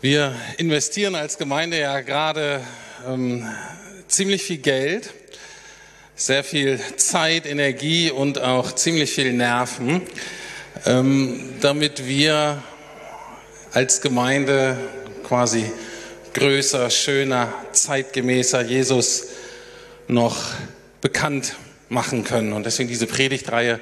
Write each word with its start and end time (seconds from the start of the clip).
Wir 0.00 0.32
investieren 0.58 1.16
als 1.16 1.38
Gemeinde 1.38 1.80
ja 1.80 2.00
gerade 2.00 2.60
ähm, 3.06 3.44
ziemlich 4.06 4.44
viel 4.44 4.58
Geld, 4.58 5.10
sehr 6.14 6.44
viel 6.44 6.78
Zeit, 6.96 7.46
Energie 7.46 8.12
und 8.12 8.40
auch 8.40 8.72
ziemlich 8.72 9.10
viel 9.10 9.32
Nerven, 9.32 10.02
ähm, 10.86 11.56
damit 11.60 12.06
wir 12.06 12.62
als 13.72 14.00
Gemeinde 14.00 14.78
quasi 15.24 15.70
größer, 16.32 16.90
schöner, 16.90 17.52
zeitgemäßer 17.72 18.62
Jesus 18.62 19.26
noch 20.06 20.36
bekannt 21.00 21.56
machen 21.88 22.24
können. 22.24 22.52
Und 22.52 22.66
deswegen 22.66 22.88
diese 22.88 23.06
Predigtreihe 23.06 23.80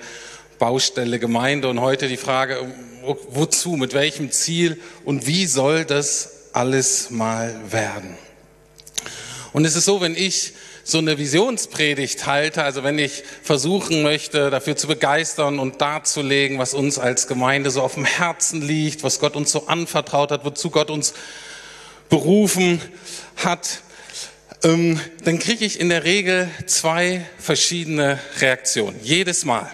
Baustelle 0.59 1.18
Gemeinde 1.18 1.68
und 1.68 1.81
heute 1.81 2.08
die 2.08 2.17
Frage, 2.17 2.58
wozu, 3.29 3.76
mit 3.76 3.93
welchem 3.93 4.31
Ziel 4.31 4.81
und 5.04 5.26
wie 5.26 5.46
soll 5.46 5.85
das 5.85 6.48
alles 6.53 7.11
mal 7.11 7.54
werden? 7.71 8.17
Und 9.53 9.64
es 9.64 9.76
ist 9.76 9.84
so, 9.84 10.00
wenn 10.00 10.17
ich 10.17 10.54
so 10.82 10.98
eine 10.98 11.18
Visionspredigt 11.18 12.26
halte, 12.26 12.62
also 12.62 12.84
wenn 12.84 12.98
ich 12.98 13.25
versuchen 13.43 14.03
möchte, 14.03 14.50
dafür 14.50 14.76
zu 14.76 14.86
begeistern 14.86 15.59
und 15.59 15.81
darzulegen, 15.81 16.59
was 16.59 16.75
uns 16.75 16.98
als 16.98 17.26
Gemeinde 17.26 17.70
so 17.70 17.82
auf 17.82 17.95
dem 17.95 18.04
Herzen 18.04 18.62
liegt, 18.62 19.03
was 19.03 19.18
Gott 19.18 19.34
uns 19.34 19.50
so 19.50 19.67
anvertraut 19.67 20.31
hat, 20.31 20.45
wozu 20.45 20.70
Gott 20.70 20.90
uns 20.90 21.12
berufen 22.09 22.81
hat, 23.36 23.82
ähm, 24.63 25.01
dann 25.25 25.39
kriege 25.39 25.65
ich 25.65 25.81
in 25.81 25.89
der 25.89 26.05
Regel 26.05 26.49
zwei 26.67 27.25
verschiedene 27.39 28.19
Reaktionen, 28.41 28.99
jedes 29.03 29.45
Mal. 29.45 29.71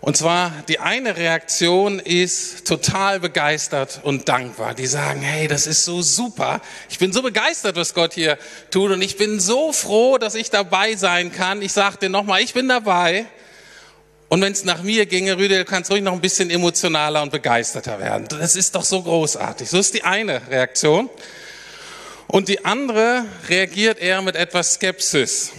Und 0.00 0.16
zwar 0.16 0.52
die 0.68 0.78
eine 0.78 1.16
Reaktion 1.16 1.98
ist 1.98 2.66
total 2.66 3.20
begeistert 3.20 4.00
und 4.02 4.28
dankbar. 4.30 4.74
Die 4.74 4.86
sagen, 4.86 5.20
hey, 5.20 5.46
das 5.46 5.66
ist 5.66 5.84
so 5.84 6.00
super. 6.00 6.62
Ich 6.88 6.98
bin 6.98 7.12
so 7.12 7.20
begeistert, 7.20 7.76
was 7.76 7.92
Gott 7.92 8.14
hier 8.14 8.38
tut 8.70 8.92
und 8.92 9.02
ich 9.02 9.18
bin 9.18 9.40
so 9.40 9.72
froh, 9.72 10.16
dass 10.16 10.34
ich 10.34 10.48
dabei 10.50 10.94
sein 10.96 11.32
kann. 11.32 11.60
Ich 11.60 11.72
sage 11.72 11.98
dir 11.98 12.08
nochmal, 12.08 12.40
ich 12.40 12.54
bin 12.54 12.66
dabei. 12.66 13.26
Und 14.30 14.40
wenn 14.40 14.52
es 14.52 14.64
nach 14.64 14.82
mir 14.82 15.04
ginge, 15.04 15.36
Rüde, 15.36 15.58
du 15.58 15.64
kannst 15.64 15.90
ruhig 15.90 16.02
noch 16.02 16.12
ein 16.12 16.20
bisschen 16.20 16.50
emotionaler 16.50 17.20
und 17.20 17.32
begeisterter 17.32 17.98
werden. 17.98 18.26
Das 18.28 18.56
ist 18.56 18.74
doch 18.76 18.84
so 18.84 19.02
großartig. 19.02 19.68
So 19.68 19.78
ist 19.78 19.92
die 19.92 20.04
eine 20.04 20.40
Reaktion. 20.48 21.10
Und 22.30 22.48
die 22.48 22.64
andere 22.64 23.24
reagiert 23.48 23.98
eher 23.98 24.22
mit 24.22 24.36
etwas 24.36 24.74
Skepsis 24.74 25.52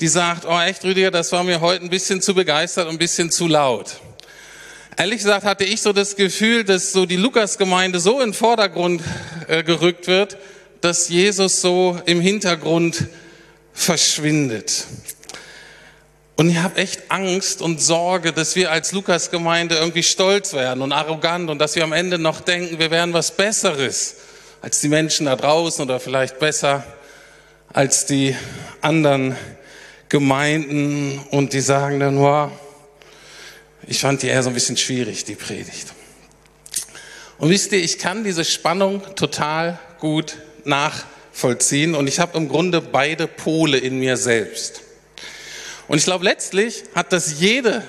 die 0.00 0.08
sagt, 0.08 0.44
oh 0.44 0.60
echt 0.60 0.84
Rüdiger, 0.84 1.10
das 1.10 1.32
war 1.32 1.42
mir 1.42 1.60
heute 1.60 1.84
ein 1.84 1.90
bisschen 1.90 2.20
zu 2.20 2.34
begeistert 2.34 2.86
und 2.86 2.96
ein 2.96 2.98
bisschen 2.98 3.30
zu 3.30 3.46
laut. 3.46 4.00
Ehrlich 4.96 5.18
gesagt 5.18 5.44
hatte 5.44 5.64
ich 5.64 5.82
so 5.82 5.92
das 5.92 6.16
Gefühl, 6.16 6.64
dass 6.64 6.92
so 6.92 7.06
die 7.06 7.16
Lukas-Gemeinde 7.16 8.00
so 8.00 8.20
in 8.20 8.28
den 8.28 8.34
Vordergrund 8.34 9.02
äh, 9.46 9.62
gerückt 9.62 10.06
wird, 10.06 10.38
dass 10.80 11.08
Jesus 11.08 11.60
so 11.60 12.00
im 12.06 12.20
Hintergrund 12.20 13.06
verschwindet. 13.72 14.84
Und 16.36 16.50
ich 16.50 16.58
habe 16.58 16.76
echt 16.76 17.10
Angst 17.10 17.62
und 17.62 17.80
Sorge, 17.80 18.32
dass 18.32 18.56
wir 18.56 18.70
als 18.70 18.92
Lukas-Gemeinde 18.92 19.76
irgendwie 19.76 20.02
stolz 20.02 20.52
werden 20.52 20.82
und 20.82 20.92
arrogant 20.92 21.48
und 21.48 21.58
dass 21.58 21.76
wir 21.76 21.84
am 21.84 21.92
Ende 21.92 22.18
noch 22.18 22.40
denken, 22.40 22.78
wir 22.78 22.90
wären 22.90 23.14
was 23.14 23.34
Besseres 23.34 24.16
als 24.66 24.80
die 24.80 24.88
Menschen 24.88 25.26
da 25.26 25.36
draußen 25.36 25.84
oder 25.84 26.00
vielleicht 26.00 26.40
besser 26.40 26.84
als 27.72 28.04
die 28.04 28.34
anderen 28.80 29.36
Gemeinden 30.08 31.20
und 31.30 31.52
die 31.52 31.60
sagen 31.60 32.00
dann, 32.00 32.18
wow, 32.18 32.50
ich 33.86 34.00
fand 34.00 34.22
die 34.22 34.26
eher 34.26 34.42
so 34.42 34.50
ein 34.50 34.54
bisschen 34.54 34.76
schwierig, 34.76 35.22
die 35.22 35.36
Predigt. 35.36 35.92
Und 37.38 37.50
wisst 37.50 37.70
ihr, 37.70 37.78
ich 37.78 38.00
kann 38.00 38.24
diese 38.24 38.44
Spannung 38.44 39.02
total 39.14 39.78
gut 40.00 40.36
nachvollziehen 40.64 41.94
und 41.94 42.08
ich 42.08 42.18
habe 42.18 42.36
im 42.36 42.48
Grunde 42.48 42.80
beide 42.80 43.28
Pole 43.28 43.78
in 43.78 44.00
mir 44.00 44.16
selbst. 44.16 44.82
Und 45.86 45.98
ich 45.98 46.04
glaube, 46.04 46.24
letztlich 46.24 46.82
hat 46.92 47.12
das 47.12 47.38
jede 47.38 47.84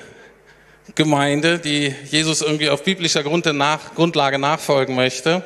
Gemeinde, 0.93 1.57
die 1.57 1.95
Jesus 2.11 2.41
irgendwie 2.41 2.69
auf 2.69 2.83
biblischer 2.83 3.23
Grundlage 3.23 4.37
nachfolgen 4.37 4.93
möchte, 4.93 5.43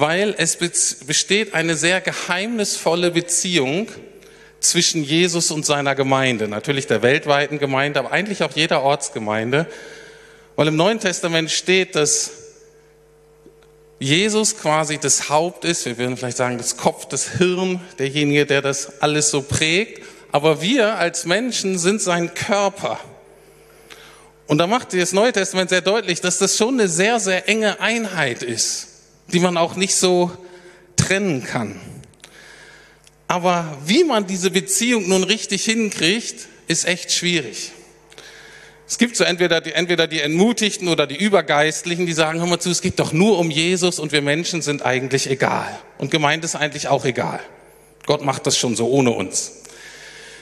weil 0.00 0.34
es 0.38 0.56
besteht 0.56 1.54
eine 1.54 1.74
sehr 1.76 2.00
geheimnisvolle 2.00 3.10
Beziehung 3.10 3.88
zwischen 4.60 5.02
Jesus 5.02 5.50
und 5.50 5.66
seiner 5.66 5.94
Gemeinde, 5.94 6.48
natürlich 6.48 6.86
der 6.86 7.02
weltweiten 7.02 7.58
Gemeinde, 7.58 8.00
aber 8.00 8.12
eigentlich 8.12 8.42
auch 8.42 8.52
jeder 8.54 8.82
Ortsgemeinde, 8.82 9.66
weil 10.56 10.68
im 10.68 10.76
Neuen 10.76 11.00
Testament 11.00 11.50
steht, 11.50 11.94
dass 11.94 12.30
Jesus 13.98 14.56
quasi 14.56 14.98
das 14.98 15.28
Haupt 15.28 15.64
ist, 15.64 15.84
wir 15.86 15.98
würden 15.98 16.16
vielleicht 16.16 16.36
sagen 16.36 16.58
das 16.58 16.76
Kopf, 16.76 17.06
das 17.06 17.38
Hirn, 17.38 17.80
derjenige, 17.98 18.46
der 18.46 18.62
das 18.62 19.00
alles 19.00 19.30
so 19.30 19.42
prägt, 19.42 20.02
aber 20.30 20.62
wir 20.62 20.96
als 20.96 21.24
Menschen 21.24 21.78
sind 21.78 22.00
sein 22.00 22.34
Körper. 22.34 23.00
Und 24.46 24.58
da 24.58 24.66
macht 24.66 24.94
das 24.94 25.12
Neue 25.12 25.32
Testament 25.32 25.70
sehr 25.70 25.80
deutlich, 25.80 26.20
dass 26.20 26.38
das 26.38 26.56
schon 26.56 26.74
eine 26.74 26.88
sehr, 26.88 27.18
sehr 27.18 27.48
enge 27.48 27.80
Einheit 27.80 28.42
ist, 28.42 28.87
die 29.32 29.40
man 29.40 29.56
auch 29.56 29.76
nicht 29.76 29.94
so 29.94 30.30
trennen 30.96 31.44
kann. 31.44 31.80
Aber 33.28 33.76
wie 33.84 34.04
man 34.04 34.26
diese 34.26 34.50
Beziehung 34.50 35.08
nun 35.08 35.22
richtig 35.22 35.64
hinkriegt, 35.64 36.48
ist 36.66 36.86
echt 36.86 37.12
schwierig. 37.12 37.72
Es 38.88 38.96
gibt 38.96 39.16
so 39.16 39.24
entweder 39.24 39.60
die, 39.60 39.72
entweder 39.72 40.06
die 40.06 40.20
Entmutigten 40.20 40.88
oder 40.88 41.06
die 41.06 41.16
Übergeistlichen, 41.16 42.06
die 42.06 42.14
sagen, 42.14 42.40
hör 42.40 42.46
mal 42.46 42.58
zu, 42.58 42.70
es 42.70 42.80
geht 42.80 42.98
doch 42.98 43.12
nur 43.12 43.38
um 43.38 43.50
Jesus 43.50 43.98
und 43.98 44.12
wir 44.12 44.22
Menschen 44.22 44.62
sind 44.62 44.80
eigentlich 44.80 45.28
egal. 45.28 45.78
Und 45.98 46.10
gemeint 46.10 46.42
ist 46.42 46.56
eigentlich 46.56 46.88
auch 46.88 47.04
egal. 47.04 47.40
Gott 48.06 48.24
macht 48.24 48.46
das 48.46 48.56
schon 48.56 48.76
so 48.76 48.88
ohne 48.88 49.10
uns. 49.10 49.52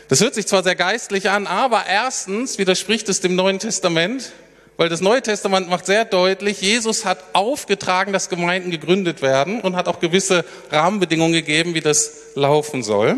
Das 0.06 0.20
hört 0.20 0.36
sich 0.36 0.46
zwar 0.46 0.62
sehr 0.62 0.76
geistlich 0.76 1.28
an, 1.28 1.48
aber 1.48 1.86
erstens 1.88 2.58
widerspricht 2.58 3.08
es 3.08 3.20
dem 3.20 3.34
Neuen 3.34 3.58
Testament, 3.58 4.30
weil 4.76 4.88
das 4.88 5.00
Neue 5.00 5.22
Testament 5.22 5.68
macht 5.68 5.86
sehr 5.86 6.04
deutlich, 6.04 6.60
Jesus 6.60 7.04
hat 7.04 7.18
aufgetragen, 7.32 8.12
dass 8.12 8.28
Gemeinden 8.28 8.70
gegründet 8.70 9.22
werden 9.22 9.60
und 9.60 9.74
hat 9.74 9.88
auch 9.88 10.00
gewisse 10.00 10.44
Rahmenbedingungen 10.70 11.32
gegeben, 11.32 11.74
wie 11.74 11.80
das 11.80 12.12
laufen 12.34 12.82
soll. 12.82 13.16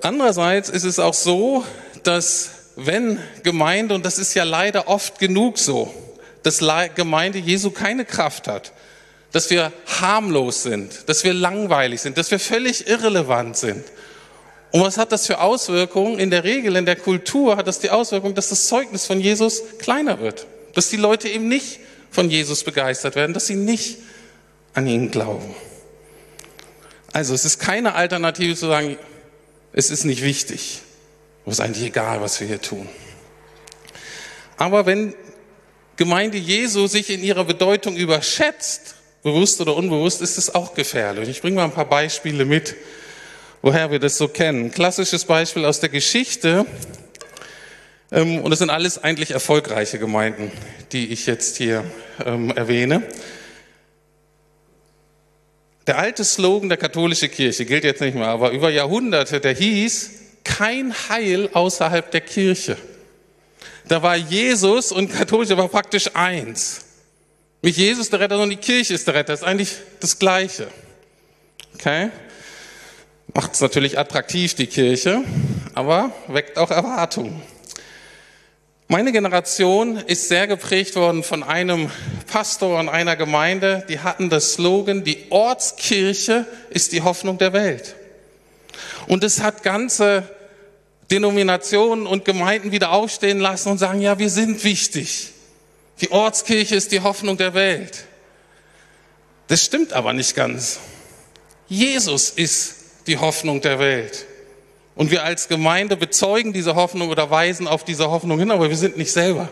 Andererseits 0.00 0.68
ist 0.70 0.84
es 0.84 0.98
auch 0.98 1.14
so, 1.14 1.64
dass 2.04 2.50
wenn 2.76 3.18
Gemeinde, 3.42 3.94
und 3.94 4.06
das 4.06 4.18
ist 4.18 4.34
ja 4.34 4.44
leider 4.44 4.88
oft 4.88 5.18
genug 5.18 5.58
so, 5.58 5.92
dass 6.42 6.62
Gemeinde 6.94 7.38
Jesu 7.38 7.70
keine 7.70 8.04
Kraft 8.04 8.46
hat, 8.48 8.72
dass 9.32 9.50
wir 9.50 9.72
harmlos 10.00 10.62
sind, 10.62 11.08
dass 11.08 11.24
wir 11.24 11.34
langweilig 11.34 12.00
sind, 12.00 12.16
dass 12.16 12.30
wir 12.30 12.38
völlig 12.38 12.86
irrelevant 12.88 13.56
sind, 13.56 13.84
und 14.70 14.82
was 14.82 14.98
hat 14.98 15.12
das 15.12 15.26
für 15.26 15.40
Auswirkungen? 15.40 16.18
In 16.18 16.30
der 16.30 16.44
Regel, 16.44 16.76
in 16.76 16.84
der 16.84 16.96
Kultur 16.96 17.56
hat 17.56 17.66
das 17.66 17.78
die 17.78 17.90
Auswirkung, 17.90 18.34
dass 18.34 18.50
das 18.50 18.66
Zeugnis 18.66 19.06
von 19.06 19.20
Jesus 19.20 19.62
kleiner 19.78 20.20
wird. 20.20 20.46
Dass 20.74 20.90
die 20.90 20.96
Leute 20.96 21.28
eben 21.28 21.48
nicht 21.48 21.80
von 22.10 22.30
Jesus 22.30 22.64
begeistert 22.64 23.14
werden, 23.14 23.32
dass 23.32 23.46
sie 23.46 23.54
nicht 23.54 23.98
an 24.74 24.86
ihn 24.86 25.10
glauben. 25.10 25.54
Also 27.12 27.34
es 27.34 27.44
ist 27.44 27.58
keine 27.58 27.94
Alternative 27.94 28.54
zu 28.54 28.66
sagen, 28.66 28.98
es 29.72 29.90
ist 29.90 30.04
nicht 30.04 30.22
wichtig. 30.22 30.80
Es 31.46 31.54
ist 31.54 31.60
eigentlich 31.60 31.86
egal, 31.86 32.20
was 32.20 32.38
wir 32.40 32.46
hier 32.46 32.60
tun. 32.60 32.86
Aber 34.58 34.84
wenn 34.84 35.14
Gemeinde 35.96 36.36
Jesu 36.36 36.86
sich 36.86 37.10
in 37.10 37.22
ihrer 37.22 37.44
Bedeutung 37.44 37.96
überschätzt, 37.96 38.96
bewusst 39.22 39.60
oder 39.60 39.74
unbewusst, 39.74 40.20
ist 40.20 40.36
es 40.36 40.54
auch 40.54 40.74
gefährlich. 40.74 41.28
Ich 41.28 41.40
bringe 41.40 41.56
mal 41.56 41.64
ein 41.64 41.72
paar 41.72 41.88
Beispiele 41.88 42.44
mit 42.44 42.76
woher 43.62 43.90
wir 43.90 43.98
das 43.98 44.16
so 44.18 44.28
kennen. 44.28 44.70
Klassisches 44.70 45.24
Beispiel 45.24 45.64
aus 45.64 45.80
der 45.80 45.88
Geschichte. 45.88 46.66
Ähm, 48.10 48.40
und 48.40 48.52
es 48.52 48.58
sind 48.58 48.70
alles 48.70 49.02
eigentlich 49.02 49.32
erfolgreiche 49.32 49.98
Gemeinden, 49.98 50.50
die 50.92 51.08
ich 51.08 51.26
jetzt 51.26 51.56
hier 51.56 51.84
ähm, 52.24 52.50
erwähne. 52.50 53.02
Der 55.86 55.98
alte 55.98 56.24
Slogan 56.24 56.68
der 56.68 56.78
katholischen 56.78 57.30
Kirche 57.30 57.64
gilt 57.64 57.84
jetzt 57.84 58.00
nicht 58.00 58.14
mehr, 58.14 58.28
aber 58.28 58.50
über 58.50 58.70
Jahrhunderte, 58.70 59.40
der 59.40 59.54
hieß, 59.54 60.10
kein 60.44 60.94
Heil 61.08 61.48
außerhalb 61.52 62.10
der 62.10 62.20
Kirche. 62.20 62.76
Da 63.86 64.02
war 64.02 64.16
Jesus 64.16 64.92
und 64.92 65.10
Katholische 65.10 65.56
war 65.56 65.68
praktisch 65.68 66.10
eins. 66.14 66.84
Nicht 67.62 67.78
Jesus 67.78 68.10
der 68.10 68.20
Retter, 68.20 68.36
sondern 68.36 68.50
die 68.50 68.64
Kirche 68.64 68.94
ist 68.94 69.06
der 69.06 69.14
Retter. 69.14 69.32
Das 69.32 69.40
ist 69.40 69.46
eigentlich 69.46 69.76
das 70.00 70.18
Gleiche. 70.18 70.68
Okay? 71.74 72.10
Macht 73.34 73.54
es 73.54 73.60
natürlich 73.60 73.98
attraktiv, 73.98 74.54
die 74.54 74.66
Kirche, 74.66 75.22
aber 75.74 76.12
weckt 76.28 76.58
auch 76.58 76.70
Erwartungen. 76.70 77.42
Meine 78.90 79.12
Generation 79.12 79.98
ist 79.98 80.28
sehr 80.28 80.46
geprägt 80.46 80.96
worden 80.96 81.22
von 81.22 81.42
einem 81.42 81.90
Pastor 82.26 82.80
und 82.80 82.88
einer 82.88 83.16
Gemeinde, 83.16 83.84
die 83.86 84.00
hatten 84.00 84.30
das 84.30 84.54
Slogan, 84.54 85.04
die 85.04 85.26
Ortskirche 85.28 86.46
ist 86.70 86.92
die 86.92 87.02
Hoffnung 87.02 87.36
der 87.36 87.52
Welt. 87.52 87.96
Und 89.06 89.24
es 89.24 89.42
hat 89.42 89.62
ganze 89.62 90.26
Denominationen 91.10 92.06
und 92.06 92.24
Gemeinden 92.24 92.72
wieder 92.72 92.92
aufstehen 92.92 93.40
lassen 93.40 93.68
und 93.70 93.78
sagen, 93.78 94.00
ja, 94.00 94.18
wir 94.18 94.30
sind 94.30 94.64
wichtig. 94.64 95.32
Die 96.00 96.10
Ortskirche 96.10 96.76
ist 96.76 96.90
die 96.90 97.00
Hoffnung 97.00 97.36
der 97.36 97.52
Welt. 97.52 98.04
Das 99.48 99.62
stimmt 99.64 99.92
aber 99.92 100.14
nicht 100.14 100.34
ganz. 100.34 100.78
Jesus 101.68 102.30
ist 102.30 102.77
die 103.08 103.18
Hoffnung 103.18 103.60
der 103.60 103.78
Welt. 103.78 104.26
Und 104.94 105.10
wir 105.10 105.24
als 105.24 105.48
Gemeinde 105.48 105.96
bezeugen 105.96 106.52
diese 106.52 106.74
Hoffnung 106.74 107.08
oder 107.08 107.30
weisen 107.30 107.66
auf 107.66 107.84
diese 107.84 108.10
Hoffnung 108.10 108.38
hin, 108.38 108.50
aber 108.50 108.68
wir 108.68 108.76
sind 108.76 108.96
nicht 108.96 109.12
selber 109.12 109.48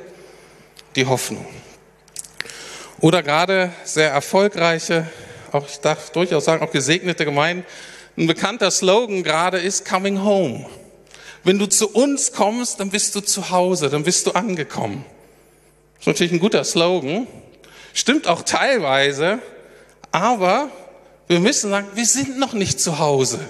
die 0.94 1.06
Hoffnung. 1.06 1.47
Oder 3.00 3.23
gerade 3.23 3.73
sehr 3.85 4.11
erfolgreiche, 4.11 5.06
auch 5.53 5.67
ich 5.69 5.79
darf 5.79 6.11
durchaus 6.11 6.44
sagen, 6.44 6.64
auch 6.64 6.73
gesegnete 6.73 7.25
Gemeinden. 7.25 7.64
Ein 8.17 8.26
bekannter 8.26 8.70
Slogan 8.70 9.23
gerade 9.23 9.58
ist 9.58 9.88
Coming 9.88 10.23
Home. 10.23 10.67
Wenn 11.44 11.58
du 11.58 11.67
zu 11.67 11.88
uns 11.88 12.32
kommst, 12.32 12.81
dann 12.81 12.91
bist 12.91 13.14
du 13.14 13.20
zu 13.20 13.50
Hause, 13.50 13.88
dann 13.88 14.03
bist 14.03 14.26
du 14.26 14.32
angekommen. 14.32 15.05
Das 15.94 16.00
ist 16.00 16.06
natürlich 16.08 16.32
ein 16.32 16.41
guter 16.41 16.64
Slogan. 16.64 17.26
Stimmt 17.94 18.26
auch 18.26 18.43
teilweise, 18.43 19.38
aber 20.11 20.70
wir 21.28 21.40
müssen 21.40 21.70
sagen, 21.70 21.88
wir 21.94 22.06
sind 22.06 22.38
noch 22.38 22.52
nicht 22.52 22.81
zu 22.81 22.99
Hause. 22.99 23.40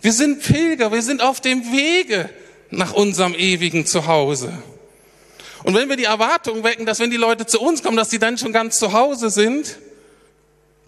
Wir 0.00 0.12
sind 0.12 0.42
Pilger, 0.42 0.92
wir 0.92 1.02
sind 1.02 1.22
auf 1.22 1.40
dem 1.40 1.72
Wege 1.72 2.30
nach 2.70 2.92
unserem 2.92 3.34
ewigen 3.34 3.86
Zuhause. 3.86 4.52
Und 5.62 5.74
wenn 5.74 5.88
wir 5.88 5.96
die 5.96 6.04
Erwartung 6.04 6.64
wecken, 6.64 6.86
dass 6.86 7.00
wenn 7.00 7.10
die 7.10 7.16
Leute 7.16 7.46
zu 7.46 7.60
uns 7.60 7.82
kommen, 7.82 7.96
dass 7.96 8.10
sie 8.10 8.18
dann 8.18 8.38
schon 8.38 8.52
ganz 8.52 8.78
zu 8.78 8.92
Hause 8.92 9.30
sind, 9.30 9.78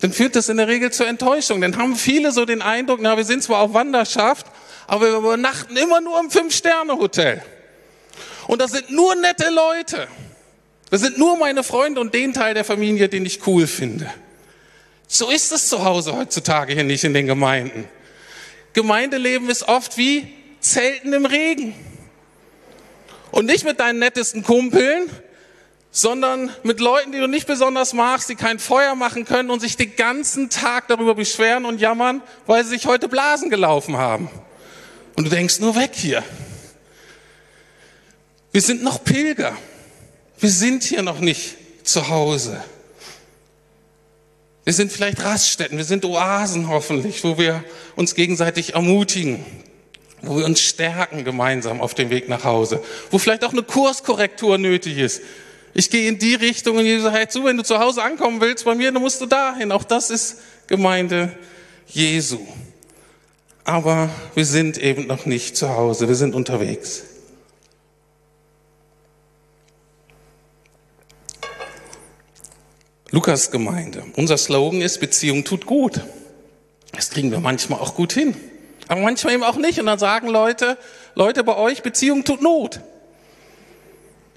dann 0.01 0.13
führt 0.13 0.35
das 0.35 0.49
in 0.49 0.57
der 0.57 0.67
Regel 0.67 0.91
zur 0.91 1.07
Enttäuschung. 1.07 1.61
Dann 1.61 1.77
haben 1.77 1.95
viele 1.95 2.33
so 2.33 2.45
den 2.45 2.63
Eindruck, 2.63 3.01
na, 3.01 3.17
wir 3.17 3.25
sind 3.25 3.43
zwar 3.43 3.61
auf 3.61 3.75
Wanderschaft, 3.75 4.47
aber 4.87 5.07
wir 5.07 5.19
übernachten 5.19 5.77
immer 5.77 6.01
nur 6.01 6.19
im 6.19 6.31
Fünf-Sterne-Hotel. 6.31 7.43
Und 8.49 8.61
das 8.61 8.73
sind 8.73 8.91
nur 8.91 9.15
nette 9.15 9.51
Leute. 9.51 10.09
Das 10.91 11.01
sind 11.01 11.19
nur 11.19 11.37
meine 11.39 11.63
Freunde 11.63 12.01
und 12.01 12.15
den 12.15 12.33
Teil 12.33 12.55
der 12.55 12.65
Familie, 12.65 13.09
den 13.09 13.25
ich 13.25 13.47
cool 13.47 13.67
finde. 13.67 14.13
So 15.15 15.29
ist 15.29 15.53
es 15.53 15.69
zu 15.69 15.85
Hause 15.85 16.17
heutzutage 16.17 16.73
hier 16.73 16.85
nicht 16.85 17.05
in 17.05 17.13
den 17.13 17.27
Gemeinden. 17.27 17.87
Gemeindeleben 18.73 19.51
ist 19.51 19.69
oft 19.69 19.99
wie 19.99 20.27
Zelten 20.59 21.13
im 21.13 21.27
Regen. 21.27 21.75
Und 23.31 23.45
nicht 23.45 23.67
mit 23.67 23.79
deinen 23.79 23.99
nettesten 23.99 24.43
Kumpeln, 24.43 25.11
sondern 25.91 26.51
mit 26.63 26.81
Leuten, 26.81 27.13
die 27.13 27.19
du 27.19 27.27
nicht 27.27 27.47
besonders 27.47 27.93
magst, 27.93 28.31
die 28.31 28.37
kein 28.37 28.59
Feuer 28.59 28.95
machen 28.95 29.27
können 29.27 29.51
und 29.51 29.61
sich 29.61 29.77
den 29.77 29.95
ganzen 29.97 30.49
Tag 30.49 30.89
darüber 30.89 31.15
beschweren 31.15 31.67
und 31.67 31.79
jammern, 31.79 32.23
weil 32.47 32.65
sie 32.65 32.71
sich 32.71 32.87
heute 32.87 33.07
Blasen 33.07 33.51
gelaufen 33.51 33.99
haben. 33.99 34.31
Und 35.17 35.25
du 35.25 35.31
denkst, 35.31 35.61
nur 35.61 35.77
weg 35.77 35.91
hier. 35.93 36.25
Wir 38.51 38.63
sind 38.63 38.83
noch 38.83 39.05
Pilger. 39.05 39.55
Wir 40.39 40.51
sind 40.51 40.85
hier 40.85 41.03
noch 41.03 41.21
nicht 41.21 41.59
zu 41.87 42.09
Hause. 42.09 42.65
Wir 44.65 44.73
sind 44.73 44.93
vielleicht 44.93 45.25
Raststätten, 45.25 45.77
wir 45.77 45.85
sind 45.85 46.05
Oasen 46.05 46.69
hoffentlich, 46.69 47.25
wo 47.25 47.37
wir 47.37 47.65
uns 47.97 48.15
gegenseitig 48.15 48.75
ermutigen, 48.75 49.45
wo 50.23 50.37
wir 50.37 50.45
uns 50.45 50.61
stärken 50.61 51.25
gemeinsam 51.25 51.81
auf 51.81 51.95
dem 51.95 52.11
Weg 52.11 52.29
nach 52.29 52.45
Hause, 52.45 52.81
wo 53.11 53.19
vielleicht 53.19 53.45
auch 53.45 53.53
eine 53.53 53.65
Kurskorrektur 53.65 54.59
nötig 54.59 54.99
ist. 54.99 55.21
Ich 55.75 55.91
gehe 55.91 56.09
in 56.09 56.19
die 56.19 56.35
Richtung 56.35 56.77
und 56.77 56.85
Jesus 56.85 57.11
sagt, 57.11 57.33
zu, 57.33 57.45
wenn 57.45 57.57
du 57.57 57.65
zu 57.65 57.79
Hause 57.79 58.03
ankommen 58.03 58.41
willst 58.41 58.65
bei 58.65 58.75
mir, 58.75 58.93
dann 58.93 59.03
musst 59.03 59.21
du 59.21 59.27
dahin. 59.27 59.73
Auch 59.73 59.85
das 59.85 60.11
ist 60.11 60.37
Gemeinde 60.69 61.37
Jesu. 61.89 62.39
Aber 63.65 64.11
wir 64.35 64.45
sind 64.45 64.79
eben 64.79 65.07
noch 65.07 65.27
nicht 65.27 65.57
zu 65.57 65.71
Hause, 65.71 66.09
wir 66.09 66.15
sind 66.15 66.35
unterwegs. 66.35 67.05
Lukas 73.13 73.51
Gemeinde. 73.51 74.05
Unser 74.17 74.39
Slogan 74.39 74.81
ist, 74.81 74.99
Beziehung 74.99 75.45
tut 75.45 75.67
gut. 75.67 76.01
Das 76.93 77.11
kriegen 77.11 77.31
wir 77.31 77.41
manchmal 77.41 77.79
auch 77.79 77.95
gut 77.95 78.15
hin. 78.15 78.35
Aber 78.89 79.03
manchmal 79.03 79.35
eben 79.35 79.43
auch 79.43 79.57
nicht. 79.57 79.79
Und 79.79 79.85
dann 79.85 79.99
sagen 79.99 80.29
Leute, 80.29 80.79
Leute 81.15 81.45
bei 81.45 81.55
euch, 81.57 81.83
Beziehung 81.83 82.25
tut 82.25 82.41
Not. 82.41 82.81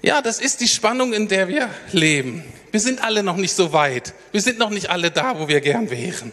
Ja, 0.02 0.20
das 0.20 0.40
ist 0.40 0.60
die 0.60 0.68
Spannung, 0.68 1.14
in 1.14 1.26
der 1.26 1.48
wir 1.48 1.70
leben. 1.92 2.44
Wir 2.70 2.80
sind 2.80 3.02
alle 3.02 3.22
noch 3.22 3.36
nicht 3.36 3.54
so 3.54 3.72
weit. 3.72 4.12
Wir 4.30 4.42
sind 4.42 4.58
noch 4.58 4.68
nicht 4.68 4.90
alle 4.90 5.10
da, 5.10 5.40
wo 5.40 5.48
wir 5.48 5.62
gern 5.62 5.88
wären. 5.88 6.30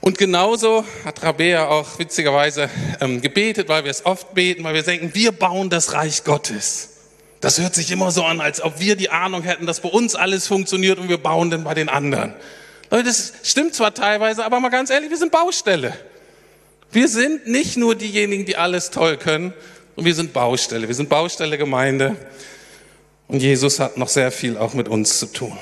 Und 0.00 0.18
genauso 0.18 0.84
hat 1.04 1.24
Rabea 1.24 1.66
auch 1.66 1.98
witzigerweise 1.98 2.70
ähm, 3.00 3.20
gebetet, 3.20 3.68
weil 3.68 3.82
wir 3.82 3.90
es 3.90 4.06
oft 4.06 4.32
beten, 4.34 4.62
weil 4.62 4.74
wir 4.74 4.84
denken, 4.84 5.10
wir 5.14 5.32
bauen 5.32 5.70
das 5.70 5.92
Reich 5.92 6.22
Gottes. 6.22 6.91
Das 7.42 7.60
hört 7.60 7.74
sich 7.74 7.90
immer 7.90 8.10
so 8.10 8.24
an, 8.24 8.40
als 8.40 8.62
ob 8.62 8.80
wir 8.80 8.96
die 8.96 9.10
Ahnung 9.10 9.42
hätten, 9.42 9.66
dass 9.66 9.80
bei 9.80 9.90
uns 9.90 10.14
alles 10.14 10.46
funktioniert 10.46 10.98
und 10.98 11.10
wir 11.10 11.18
bauen 11.18 11.50
dann 11.50 11.64
bei 11.64 11.74
den 11.74 11.90
anderen. 11.90 12.32
Leute, 12.90 13.04
das 13.04 13.34
stimmt 13.42 13.74
zwar 13.74 13.92
teilweise, 13.92 14.44
aber 14.44 14.60
mal 14.60 14.70
ganz 14.70 14.88
ehrlich, 14.88 15.10
wir 15.10 15.18
sind 15.18 15.32
Baustelle. 15.32 15.92
Wir 16.90 17.08
sind 17.08 17.46
nicht 17.46 17.76
nur 17.76 17.94
diejenigen, 17.94 18.46
die 18.46 18.56
alles 18.56 18.90
toll 18.90 19.18
können, 19.18 19.52
und 19.96 20.04
wir 20.04 20.14
sind 20.14 20.32
Baustelle. 20.32 20.88
Wir 20.88 20.94
sind 20.94 21.08
Baustelle 21.08 21.58
Gemeinde. 21.58 22.16
Und 23.28 23.40
Jesus 23.40 23.78
hat 23.78 23.96
noch 23.96 24.08
sehr 24.08 24.32
viel 24.32 24.56
auch 24.56 24.74
mit 24.74 24.88
uns 24.88 25.18
zu 25.18 25.26
tun. 25.26 25.56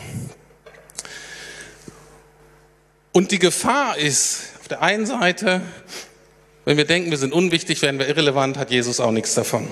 Und 3.13 3.33
die 3.33 3.39
Gefahr 3.39 3.99
ist, 3.99 4.43
auf 4.61 4.69
der 4.69 4.83
einen 4.83 5.07
Seite, 5.07 5.63
wenn 6.65 6.77
wir 6.77 6.85
denken, 6.85 7.11
wir 7.11 7.19
sind 7.19 7.33
unwichtig, 7.33 7.83
werden 7.83 7.99
wir 7.99 8.07
irrelevant, 8.07 8.57
hat 8.57 8.71
Jesus 8.71 9.01
auch 9.01 9.11
nichts 9.11 9.35
davon. 9.35 9.69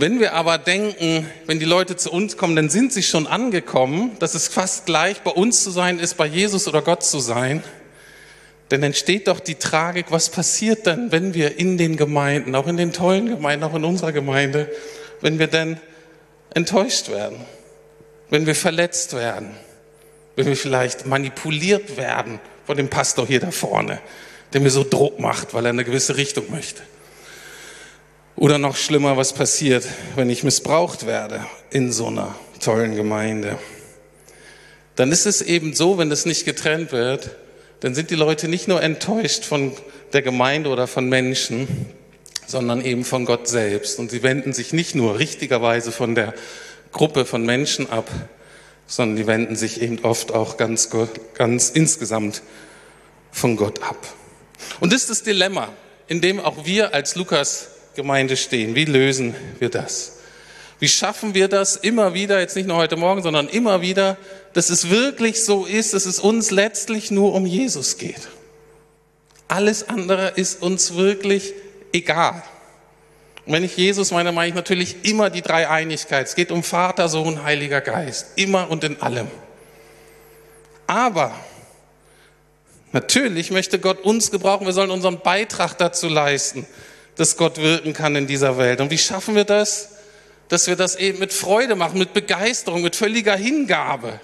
Wenn 0.00 0.20
wir 0.20 0.34
aber 0.34 0.58
denken, 0.58 1.28
wenn 1.46 1.58
die 1.58 1.64
Leute 1.64 1.96
zu 1.96 2.12
uns 2.12 2.36
kommen, 2.36 2.54
dann 2.54 2.70
sind 2.70 2.92
sie 2.92 3.02
schon 3.02 3.26
angekommen, 3.26 4.12
dass 4.20 4.36
es 4.36 4.46
fast 4.46 4.86
gleich 4.86 5.22
bei 5.22 5.32
uns 5.32 5.64
zu 5.64 5.72
sein 5.72 5.98
ist, 5.98 6.16
bei 6.16 6.26
Jesus 6.26 6.68
oder 6.68 6.82
Gott 6.82 7.02
zu 7.02 7.18
sein, 7.18 7.64
dann 8.68 8.84
entsteht 8.84 9.26
doch 9.26 9.40
die 9.40 9.56
Tragik, 9.56 10.06
was 10.10 10.28
passiert 10.28 10.86
dann, 10.86 11.10
wenn 11.10 11.34
wir 11.34 11.58
in 11.58 11.78
den 11.78 11.96
Gemeinden, 11.96 12.54
auch 12.54 12.68
in 12.68 12.76
den 12.76 12.92
tollen 12.92 13.26
Gemeinden, 13.26 13.64
auch 13.64 13.74
in 13.74 13.84
unserer 13.84 14.12
Gemeinde, 14.12 14.70
wenn 15.20 15.40
wir 15.40 15.48
dann 15.48 15.80
enttäuscht 16.54 17.08
werden, 17.08 17.40
wenn 18.30 18.46
wir 18.46 18.54
verletzt 18.54 19.14
werden, 19.14 19.50
wenn 20.36 20.46
wir 20.46 20.56
vielleicht 20.56 21.06
manipuliert 21.06 21.96
werden 21.96 22.38
von 22.68 22.76
dem 22.76 22.88
Pastor 22.88 23.26
hier 23.26 23.40
da 23.40 23.50
vorne, 23.50 23.98
der 24.52 24.60
mir 24.60 24.70
so 24.70 24.86
Druck 24.88 25.18
macht, 25.18 25.54
weil 25.54 25.66
er 25.66 25.70
eine 25.70 25.82
gewisse 25.82 26.16
Richtung 26.16 26.44
möchte. 26.52 26.82
Oder 28.38 28.58
noch 28.58 28.76
schlimmer, 28.76 29.16
was 29.16 29.32
passiert, 29.32 29.84
wenn 30.14 30.30
ich 30.30 30.44
missbraucht 30.44 31.06
werde 31.06 31.44
in 31.70 31.90
so 31.90 32.06
einer 32.06 32.36
tollen 32.60 32.94
Gemeinde. 32.94 33.58
Dann 34.94 35.10
ist 35.10 35.26
es 35.26 35.42
eben 35.42 35.74
so, 35.74 35.98
wenn 35.98 36.12
es 36.12 36.24
nicht 36.24 36.44
getrennt 36.44 36.92
wird, 36.92 37.30
dann 37.80 37.96
sind 37.96 38.10
die 38.10 38.14
Leute 38.14 38.46
nicht 38.46 38.68
nur 38.68 38.80
enttäuscht 38.80 39.44
von 39.44 39.72
der 40.12 40.22
Gemeinde 40.22 40.70
oder 40.70 40.86
von 40.86 41.08
Menschen, 41.08 41.66
sondern 42.46 42.84
eben 42.84 43.04
von 43.04 43.24
Gott 43.24 43.48
selbst. 43.48 43.98
Und 43.98 44.12
sie 44.12 44.22
wenden 44.22 44.52
sich 44.52 44.72
nicht 44.72 44.94
nur 44.94 45.18
richtigerweise 45.18 45.90
von 45.90 46.14
der 46.14 46.32
Gruppe 46.92 47.24
von 47.24 47.44
Menschen 47.44 47.90
ab, 47.90 48.08
sondern 48.86 49.16
die 49.16 49.26
wenden 49.26 49.56
sich 49.56 49.82
eben 49.82 49.98
oft 50.04 50.32
auch 50.32 50.56
ganz, 50.56 50.90
ganz 51.34 51.70
insgesamt 51.70 52.42
von 53.32 53.56
Gott 53.56 53.82
ab. 53.82 53.98
Und 54.78 54.92
das 54.92 55.02
ist 55.02 55.10
das 55.10 55.22
Dilemma, 55.24 55.72
in 56.06 56.20
dem 56.20 56.38
auch 56.38 56.66
wir 56.66 56.94
als 56.94 57.16
Lukas 57.16 57.70
Gemeinde 57.98 58.36
stehen? 58.36 58.76
Wie 58.76 58.84
lösen 58.84 59.34
wir 59.58 59.70
das? 59.70 60.18
Wie 60.78 60.86
schaffen 60.86 61.34
wir 61.34 61.48
das 61.48 61.74
immer 61.74 62.14
wieder, 62.14 62.38
jetzt 62.38 62.54
nicht 62.54 62.68
nur 62.68 62.76
heute 62.76 62.96
Morgen, 62.96 63.22
sondern 63.22 63.48
immer 63.48 63.80
wieder, 63.80 64.16
dass 64.52 64.70
es 64.70 64.88
wirklich 64.88 65.44
so 65.44 65.66
ist, 65.66 65.94
dass 65.94 66.06
es 66.06 66.20
uns 66.20 66.52
letztlich 66.52 67.10
nur 67.10 67.34
um 67.34 67.44
Jesus 67.44 67.98
geht? 67.98 68.28
Alles 69.48 69.88
andere 69.88 70.34
ist 70.36 70.62
uns 70.62 70.94
wirklich 70.94 71.54
egal. 71.92 72.44
Und 73.44 73.54
wenn 73.54 73.64
ich 73.64 73.76
Jesus 73.76 74.12
meine, 74.12 74.30
meine 74.30 74.50
ich 74.50 74.54
natürlich 74.54 75.04
immer 75.04 75.30
die 75.30 75.42
Dreieinigkeit. 75.42 76.28
Es 76.28 76.36
geht 76.36 76.52
um 76.52 76.62
Vater, 76.62 77.08
Sohn, 77.08 77.42
Heiliger 77.42 77.80
Geist. 77.80 78.26
Immer 78.36 78.70
und 78.70 78.84
in 78.84 79.02
allem. 79.02 79.26
Aber 80.86 81.34
natürlich 82.92 83.50
möchte 83.50 83.80
Gott 83.80 84.04
uns 84.04 84.30
gebrauchen. 84.30 84.66
Wir 84.66 84.72
sollen 84.72 84.92
unseren 84.92 85.20
Beitrag 85.20 85.74
dazu 85.78 86.08
leisten, 86.08 86.66
dass 87.18 87.36
Gott 87.36 87.58
wirken 87.58 87.92
kann 87.92 88.16
in 88.16 88.26
dieser 88.26 88.56
Welt. 88.58 88.80
Und 88.80 88.90
wie 88.90 88.96
schaffen 88.96 89.34
wir 89.34 89.44
das? 89.44 89.90
Dass 90.48 90.68
wir 90.68 90.76
das 90.76 90.94
eben 90.96 91.18
mit 91.18 91.32
Freude 91.32 91.74
machen, 91.74 91.98
mit 91.98 92.14
Begeisterung, 92.14 92.80
mit 92.80 92.96
völliger 92.96 93.36
Hingabe. 93.36 94.20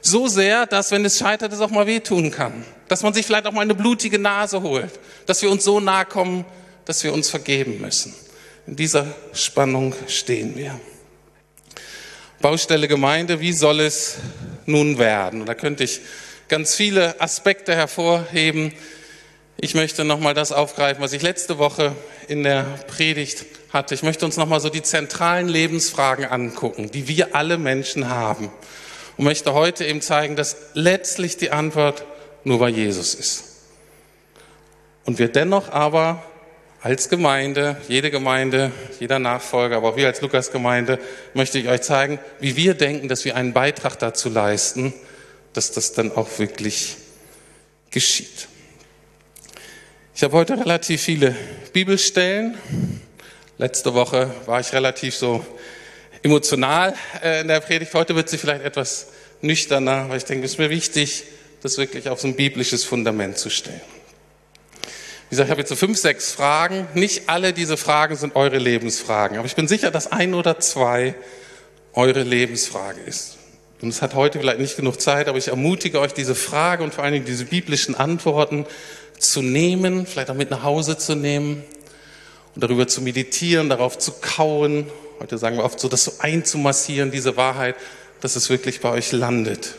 So 0.00 0.28
sehr, 0.28 0.64
dass 0.64 0.92
wenn 0.92 1.04
es 1.04 1.18
scheitert, 1.18 1.52
es 1.52 1.60
auch 1.60 1.70
mal 1.70 1.86
wehtun 1.86 2.30
kann. 2.30 2.64
Dass 2.88 3.02
man 3.02 3.12
sich 3.12 3.26
vielleicht 3.26 3.46
auch 3.46 3.52
mal 3.52 3.62
eine 3.62 3.74
blutige 3.74 4.18
Nase 4.18 4.62
holt. 4.62 5.00
Dass 5.26 5.42
wir 5.42 5.50
uns 5.50 5.64
so 5.64 5.80
nahe 5.80 6.06
kommen, 6.06 6.44
dass 6.84 7.02
wir 7.02 7.12
uns 7.12 7.28
vergeben 7.28 7.80
müssen. 7.80 8.14
In 8.66 8.76
dieser 8.76 9.06
Spannung 9.32 9.92
stehen 10.06 10.56
wir. 10.56 10.78
Baustelle 12.40 12.86
Gemeinde, 12.86 13.40
wie 13.40 13.52
soll 13.52 13.80
es 13.80 14.18
nun 14.66 14.98
werden? 14.98 15.46
Da 15.46 15.54
könnte 15.54 15.82
ich 15.82 16.00
ganz 16.46 16.76
viele 16.76 17.20
Aspekte 17.20 17.74
hervorheben, 17.74 18.72
Ich 19.62 19.74
möchte 19.74 20.04
nochmal 20.04 20.32
das 20.32 20.52
aufgreifen, 20.52 21.02
was 21.02 21.12
ich 21.12 21.20
letzte 21.20 21.58
Woche 21.58 21.94
in 22.28 22.44
der 22.44 22.62
Predigt 22.86 23.44
hatte. 23.74 23.94
Ich 23.94 24.02
möchte 24.02 24.24
uns 24.24 24.38
nochmal 24.38 24.58
so 24.58 24.70
die 24.70 24.80
zentralen 24.80 25.48
Lebensfragen 25.48 26.24
angucken, 26.24 26.90
die 26.90 27.08
wir 27.08 27.34
alle 27.34 27.58
Menschen 27.58 28.08
haben. 28.08 28.50
Und 29.18 29.24
möchte 29.26 29.52
heute 29.52 29.84
eben 29.84 30.00
zeigen, 30.00 30.34
dass 30.34 30.56
letztlich 30.72 31.36
die 31.36 31.50
Antwort 31.50 32.06
nur 32.42 32.58
bei 32.58 32.70
Jesus 32.70 33.14
ist. 33.14 33.44
Und 35.04 35.18
wir 35.18 35.28
dennoch 35.28 35.68
aber 35.68 36.22
als 36.80 37.10
Gemeinde, 37.10 37.76
jede 37.86 38.10
Gemeinde, 38.10 38.72
jeder 38.98 39.18
Nachfolger, 39.18 39.76
aber 39.76 39.90
auch 39.90 39.96
wir 39.96 40.06
als 40.06 40.22
Lukas-Gemeinde, 40.22 40.98
möchte 41.34 41.58
ich 41.58 41.68
euch 41.68 41.82
zeigen, 41.82 42.18
wie 42.38 42.56
wir 42.56 42.72
denken, 42.72 43.08
dass 43.08 43.26
wir 43.26 43.36
einen 43.36 43.52
Beitrag 43.52 43.98
dazu 43.98 44.30
leisten, 44.30 44.94
dass 45.52 45.70
das 45.70 45.92
dann 45.92 46.12
auch 46.12 46.38
wirklich 46.38 46.96
geschieht. 47.90 48.48
Ich 50.12 50.24
habe 50.24 50.36
heute 50.36 50.58
relativ 50.58 51.00
viele 51.00 51.34
Bibelstellen. 51.72 52.58
Letzte 53.58 53.94
Woche 53.94 54.34
war 54.44 54.60
ich 54.60 54.72
relativ 54.72 55.14
so 55.14 55.44
emotional 56.22 56.94
äh, 57.22 57.40
in 57.40 57.48
der 57.48 57.60
Predigt. 57.60 57.94
Heute 57.94 58.16
wird 58.16 58.28
sie 58.28 58.36
vielleicht 58.36 58.64
etwas 58.64 59.06
nüchterner, 59.40 60.08
weil 60.08 60.18
ich 60.18 60.24
denke, 60.24 60.44
es 60.44 60.52
ist 60.52 60.58
mir 60.58 60.68
wichtig, 60.68 61.24
das 61.62 61.78
wirklich 61.78 62.08
auf 62.08 62.20
so 62.20 62.28
ein 62.28 62.34
biblisches 62.34 62.84
Fundament 62.84 63.38
zu 63.38 63.50
stellen. 63.50 63.80
Wie 65.28 65.36
gesagt, 65.36 65.46
ich 65.46 65.50
habe 65.52 65.60
jetzt 65.60 65.70
so 65.70 65.76
fünf, 65.76 65.96
sechs 65.96 66.32
Fragen. 66.32 66.88
Nicht 66.94 67.28
alle 67.28 67.52
diese 67.52 67.76
Fragen 67.76 68.16
sind 68.16 68.34
eure 68.34 68.58
Lebensfragen, 68.58 69.38
aber 69.38 69.46
ich 69.46 69.54
bin 69.54 69.68
sicher, 69.68 69.92
dass 69.92 70.10
ein 70.10 70.34
oder 70.34 70.58
zwei 70.58 71.14
eure 71.92 72.24
Lebensfrage 72.24 73.00
ist. 73.00 73.38
Und 73.80 73.88
es 73.88 74.02
hat 74.02 74.14
heute 74.14 74.40
vielleicht 74.40 74.58
nicht 74.58 74.76
genug 74.76 75.00
Zeit, 75.00 75.28
aber 75.28 75.38
ich 75.38 75.48
ermutige 75.48 76.00
euch, 76.00 76.12
diese 76.12 76.34
Frage 76.34 76.82
und 76.82 76.92
vor 76.92 77.04
allen 77.04 77.14
Dingen 77.14 77.24
diese 77.24 77.46
biblischen 77.46 77.94
Antworten 77.94 78.66
zu 79.20 79.42
nehmen, 79.42 80.06
vielleicht 80.06 80.30
auch 80.30 80.34
mit 80.34 80.50
nach 80.50 80.62
Hause 80.62 80.98
zu 80.98 81.14
nehmen 81.14 81.62
und 82.54 82.64
darüber 82.64 82.88
zu 82.88 83.02
meditieren, 83.02 83.68
darauf 83.68 83.98
zu 83.98 84.12
kauen. 84.20 84.86
Heute 85.20 85.38
sagen 85.38 85.56
wir 85.56 85.64
oft 85.64 85.78
so, 85.78 85.88
das 85.88 86.04
so 86.04 86.12
einzumassieren, 86.18 87.10
diese 87.10 87.36
Wahrheit, 87.36 87.76
dass 88.20 88.36
es 88.36 88.50
wirklich 88.50 88.80
bei 88.80 88.90
euch 88.90 89.12
landet, 89.12 89.74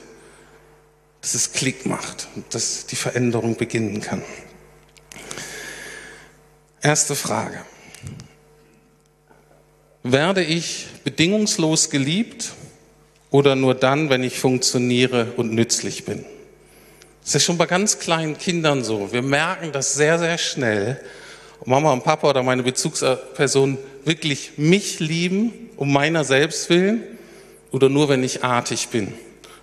dass 1.21 1.35
es 1.35 1.53
Klick 1.53 1.85
macht 1.85 2.27
dass 2.51 2.85
die 2.85 2.95
Veränderung 2.95 3.55
beginnen 3.55 4.01
kann. 4.01 4.21
Erste 6.81 7.15
Frage. 7.15 7.61
Werde 10.03 10.43
ich 10.43 10.87
bedingungslos 11.03 11.91
geliebt 11.91 12.53
oder 13.29 13.55
nur 13.55 13.75
dann, 13.75 14.09
wenn 14.09 14.23
ich 14.23 14.39
funktioniere 14.39 15.33
und 15.37 15.53
nützlich 15.53 16.05
bin? 16.05 16.25
Das 17.23 17.35
ist 17.35 17.43
schon 17.43 17.57
bei 17.57 17.65
ganz 17.67 17.99
kleinen 17.99 18.37
Kindern 18.37 18.83
so. 18.83 19.11
Wir 19.11 19.21
merken 19.21 19.71
das 19.71 19.93
sehr, 19.93 20.17
sehr 20.17 20.37
schnell. 20.37 20.99
Ob 21.59 21.67
Mama 21.67 21.93
und 21.93 22.03
Papa 22.03 22.29
oder 22.29 22.41
meine 22.41 22.63
Bezugsperson 22.63 23.77
wirklich 24.05 24.53
mich 24.57 24.99
lieben, 24.99 25.69
um 25.77 25.93
meiner 25.93 26.23
selbst 26.23 26.69
willen, 26.69 27.03
oder 27.71 27.87
nur 27.89 28.09
wenn 28.09 28.23
ich 28.23 28.43
artig 28.43 28.89
bin, 28.89 29.13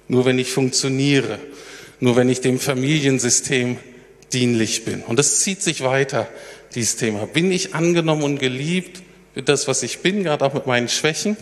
nur 0.07 0.25
wenn 0.25 0.39
ich 0.39 0.53
funktioniere, 0.53 1.39
nur 2.01 2.17
wenn 2.17 2.29
ich 2.29 2.41
dem 2.41 2.59
Familiensystem 2.59 3.77
dienlich 4.33 4.85
bin. 4.85 5.03
Und 5.03 5.19
das 5.19 5.41
zieht 5.41 5.63
sich 5.63 5.83
weiter 5.83 6.29
dieses 6.75 6.97
Thema. 6.97 7.27
Bin 7.27 7.51
ich 7.51 7.75
angenommen 7.75 8.23
und 8.23 8.39
geliebt 8.39 9.03
für 9.35 9.43
das, 9.43 9.69
was 9.69 9.83
ich 9.83 9.99
bin, 10.01 10.23
gerade 10.23 10.45
auch 10.45 10.55
mit 10.55 10.67
meinen 10.67 10.89
Schwächen? 10.89 11.37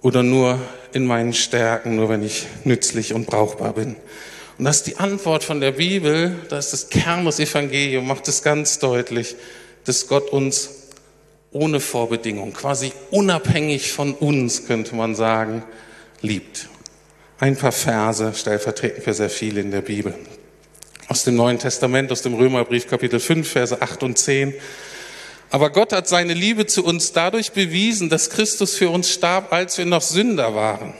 Oder 0.00 0.22
nur 0.22 0.60
in 0.92 1.06
meinen 1.06 1.34
Stärken, 1.34 1.96
nur 1.96 2.08
wenn 2.08 2.22
ich 2.24 2.46
nützlich 2.64 3.12
und 3.12 3.26
brauchbar 3.26 3.74
bin? 3.74 3.96
Und 4.58 4.64
das 4.64 4.78
ist 4.78 4.86
die 4.86 4.96
Antwort 4.96 5.44
von 5.44 5.60
der 5.60 5.72
Bibel, 5.72 6.34
das 6.48 6.72
ist 6.72 6.72
das 6.72 6.90
Kern 6.90 7.24
des 7.26 7.38
Evangeliums, 7.38 8.08
macht 8.08 8.28
es 8.28 8.42
ganz 8.42 8.78
deutlich, 8.78 9.36
dass 9.84 10.08
Gott 10.08 10.30
uns 10.30 10.70
ohne 11.52 11.80
Vorbedingung, 11.80 12.52
quasi 12.52 12.92
unabhängig 13.10 13.92
von 13.92 14.14
uns, 14.14 14.66
könnte 14.66 14.94
man 14.94 15.14
sagen, 15.14 15.62
liebt. 16.22 16.68
Ein 17.38 17.56
paar 17.56 17.72
Verse 17.72 18.32
stellvertretend 18.34 19.04
für 19.04 19.12
sehr 19.12 19.30
viele 19.30 19.60
in 19.60 19.70
der 19.70 19.82
Bibel 19.82 20.14
aus 21.08 21.24
dem 21.24 21.36
Neuen 21.36 21.58
Testament, 21.58 22.10
aus 22.10 22.22
dem 22.22 22.34
Römerbrief 22.34 22.88
Kapitel 22.88 23.20
5, 23.20 23.48
Verse 23.48 23.80
8 23.80 24.02
und 24.02 24.18
10. 24.18 24.54
Aber 25.50 25.70
Gott 25.70 25.92
hat 25.92 26.08
seine 26.08 26.34
Liebe 26.34 26.66
zu 26.66 26.84
uns 26.84 27.12
dadurch 27.12 27.52
bewiesen, 27.52 28.08
dass 28.08 28.30
Christus 28.30 28.74
für 28.74 28.90
uns 28.90 29.10
starb, 29.10 29.52
als 29.52 29.78
wir 29.78 29.86
noch 29.86 30.02
Sünder 30.02 30.54
waren. 30.54 30.94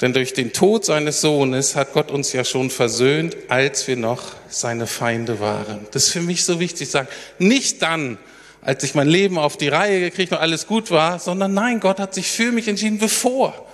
Denn 0.00 0.12
durch 0.12 0.34
den 0.34 0.52
Tod 0.52 0.84
seines 0.84 1.22
Sohnes 1.22 1.74
hat 1.74 1.94
Gott 1.94 2.10
uns 2.10 2.32
ja 2.32 2.44
schon 2.44 2.70
versöhnt, 2.70 3.36
als 3.48 3.88
wir 3.88 3.96
noch 3.96 4.34
seine 4.48 4.86
Feinde 4.86 5.40
waren. 5.40 5.86
Das 5.92 6.04
ist 6.04 6.12
für 6.12 6.20
mich 6.20 6.44
so 6.44 6.60
wichtig, 6.60 6.90
sagen, 6.90 7.08
nicht 7.38 7.80
dann, 7.80 8.18
als 8.60 8.82
ich 8.82 8.94
mein 8.94 9.08
Leben 9.08 9.38
auf 9.38 9.56
die 9.56 9.68
Reihe 9.68 10.00
gekriegt 10.00 10.32
und 10.32 10.38
alles 10.38 10.66
gut 10.66 10.90
war, 10.90 11.18
sondern 11.18 11.54
nein, 11.54 11.80
Gott 11.80 11.98
hat 11.98 12.12
sich 12.12 12.28
für 12.28 12.52
mich 12.52 12.68
entschieden, 12.68 12.98
bevor 12.98 13.66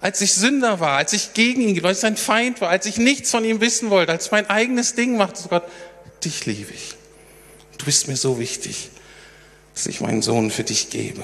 als 0.00 0.20
ich 0.20 0.32
Sünder 0.32 0.80
war, 0.80 0.96
als 0.96 1.12
ich 1.12 1.34
gegen 1.34 1.62
ihn, 1.62 1.84
als 1.84 1.98
ich 1.98 2.02
sein 2.02 2.16
Feind 2.16 2.60
war, 2.60 2.68
als 2.68 2.86
ich 2.86 2.98
nichts 2.98 3.30
von 3.30 3.44
ihm 3.44 3.60
wissen 3.60 3.90
wollte, 3.90 4.12
als 4.12 4.26
ich 4.26 4.32
mein 4.32 4.48
eigenes 4.48 4.94
Ding 4.94 5.16
machte, 5.16 5.42
so 5.42 5.48
Gott, 5.48 5.64
dich 6.24 6.46
liebe 6.46 6.72
ich. 6.72 6.94
Du 7.78 7.84
bist 7.84 8.08
mir 8.08 8.16
so 8.16 8.38
wichtig, 8.38 8.90
dass 9.74 9.86
ich 9.86 10.00
meinen 10.00 10.22
Sohn 10.22 10.50
für 10.50 10.64
dich 10.64 10.90
gebe. 10.90 11.22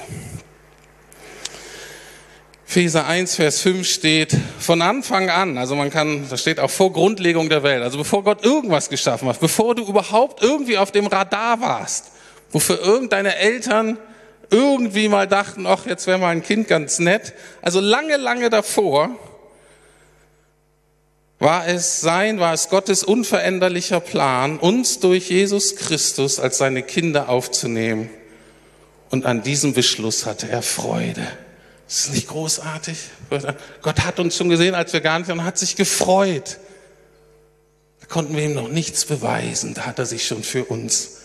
Epheser 2.67 3.05
1, 3.05 3.35
Vers 3.35 3.61
5 3.61 3.87
steht, 3.87 4.35
von 4.59 4.81
Anfang 4.81 5.29
an, 5.29 5.57
also 5.57 5.75
man 5.75 5.91
kann, 5.91 6.27
da 6.29 6.35
steht 6.35 6.59
auch 6.59 6.69
vor 6.69 6.91
Grundlegung 6.91 7.47
der 7.47 7.63
Welt, 7.63 7.81
also 7.81 7.97
bevor 7.97 8.23
Gott 8.23 8.43
irgendwas 8.43 8.89
geschaffen 8.89 9.29
hat, 9.29 9.39
bevor 9.39 9.75
du 9.75 9.87
überhaupt 9.87 10.41
irgendwie 10.41 10.77
auf 10.77 10.91
dem 10.91 11.07
Radar 11.07 11.61
warst, 11.61 12.11
wofür 12.51 12.79
irgendeine 12.81 13.35
Eltern 13.37 13.97
irgendwie 14.49 15.07
mal 15.07 15.27
dachten, 15.27 15.65
ach, 15.67 15.85
jetzt 15.85 16.07
wäre 16.07 16.17
mal 16.17 16.29
ein 16.29 16.43
Kind 16.43 16.67
ganz 16.67 16.99
nett. 16.99 17.33
Also 17.61 17.79
lange, 17.79 18.17
lange 18.17 18.49
davor 18.49 19.09
war 21.39 21.67
es 21.67 22.01
sein, 22.01 22.39
war 22.39 22.53
es 22.53 22.69
Gottes 22.69 23.03
unveränderlicher 23.03 23.99
Plan, 23.99 24.57
uns 24.57 24.99
durch 24.99 25.29
Jesus 25.29 25.75
Christus 25.75 26.39
als 26.39 26.57
seine 26.57 26.83
Kinder 26.83 27.29
aufzunehmen. 27.29 28.09
Und 29.11 29.25
an 29.25 29.43
diesem 29.43 29.73
Beschluss 29.73 30.25
hatte 30.25 30.49
er 30.49 30.61
Freude. 30.61 31.27
Ist 31.87 32.07
das 32.07 32.15
nicht 32.15 32.27
großartig? 32.27 32.97
Gott 33.81 33.99
hat 34.01 34.19
uns 34.19 34.35
schon 34.35 34.49
gesehen, 34.49 34.73
als 34.75 34.93
wir 34.93 35.01
gar 35.01 35.19
nicht, 35.19 35.29
und 35.29 35.43
hat 35.43 35.57
sich 35.57 35.75
gefreut. 35.75 36.57
Da 37.99 38.07
konnten 38.07 38.35
wir 38.35 38.43
ihm 38.43 38.53
noch 38.53 38.69
nichts 38.69 39.05
beweisen. 39.05 39.73
Da 39.73 39.85
hat 39.85 39.99
er 39.99 40.05
sich 40.05 40.25
schon 40.25 40.43
für 40.43 40.65
uns 40.65 41.17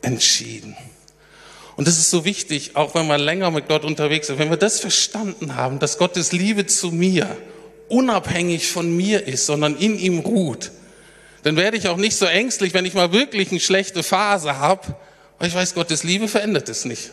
entschieden. 0.00 0.76
Und 1.76 1.88
das 1.88 1.98
ist 1.98 2.10
so 2.10 2.24
wichtig, 2.24 2.76
auch 2.76 2.94
wenn 2.94 3.06
man 3.06 3.20
länger 3.20 3.50
mit 3.50 3.68
Gott 3.68 3.84
unterwegs 3.84 4.28
ist, 4.28 4.38
wenn 4.38 4.50
wir 4.50 4.56
das 4.56 4.80
verstanden 4.80 5.56
haben, 5.56 5.78
dass 5.78 5.98
Gottes 5.98 6.32
Liebe 6.32 6.66
zu 6.66 6.90
mir 6.90 7.36
unabhängig 7.88 8.68
von 8.68 8.94
mir 8.94 9.26
ist, 9.26 9.46
sondern 9.46 9.76
in 9.76 9.98
ihm 9.98 10.20
ruht, 10.20 10.70
dann 11.42 11.56
werde 11.56 11.76
ich 11.76 11.88
auch 11.88 11.96
nicht 11.96 12.16
so 12.16 12.26
ängstlich, 12.26 12.72
wenn 12.74 12.84
ich 12.84 12.94
mal 12.94 13.12
wirklich 13.12 13.50
eine 13.50 13.60
schlechte 13.60 14.02
Phase 14.02 14.58
habe, 14.58 14.96
weil 15.38 15.48
ich 15.48 15.54
weiß, 15.54 15.74
Gottes 15.74 16.04
Liebe 16.04 16.28
verändert 16.28 16.68
es 16.68 16.84
nicht. 16.84 17.10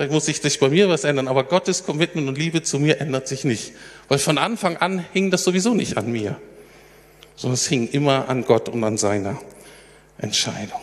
Vielleicht 0.00 0.14
muss 0.14 0.24
sich 0.24 0.40
das 0.40 0.56
bei 0.56 0.70
mir 0.70 0.88
was 0.88 1.04
ändern, 1.04 1.28
aber 1.28 1.44
Gottes 1.44 1.84
Commitment 1.84 2.26
und 2.26 2.38
Liebe 2.38 2.62
zu 2.62 2.78
mir 2.78 3.02
ändert 3.02 3.28
sich 3.28 3.44
nicht. 3.44 3.72
Weil 4.08 4.18
von 4.18 4.38
Anfang 4.38 4.78
an 4.78 5.04
hing 5.12 5.30
das 5.30 5.44
sowieso 5.44 5.74
nicht 5.74 5.98
an 5.98 6.10
mir, 6.10 6.40
sondern 7.36 7.52
es 7.52 7.66
hing 7.66 7.86
immer 7.86 8.26
an 8.30 8.46
Gott 8.46 8.70
und 8.70 8.82
an 8.82 8.96
seiner 8.96 9.38
Entscheidung. 10.16 10.80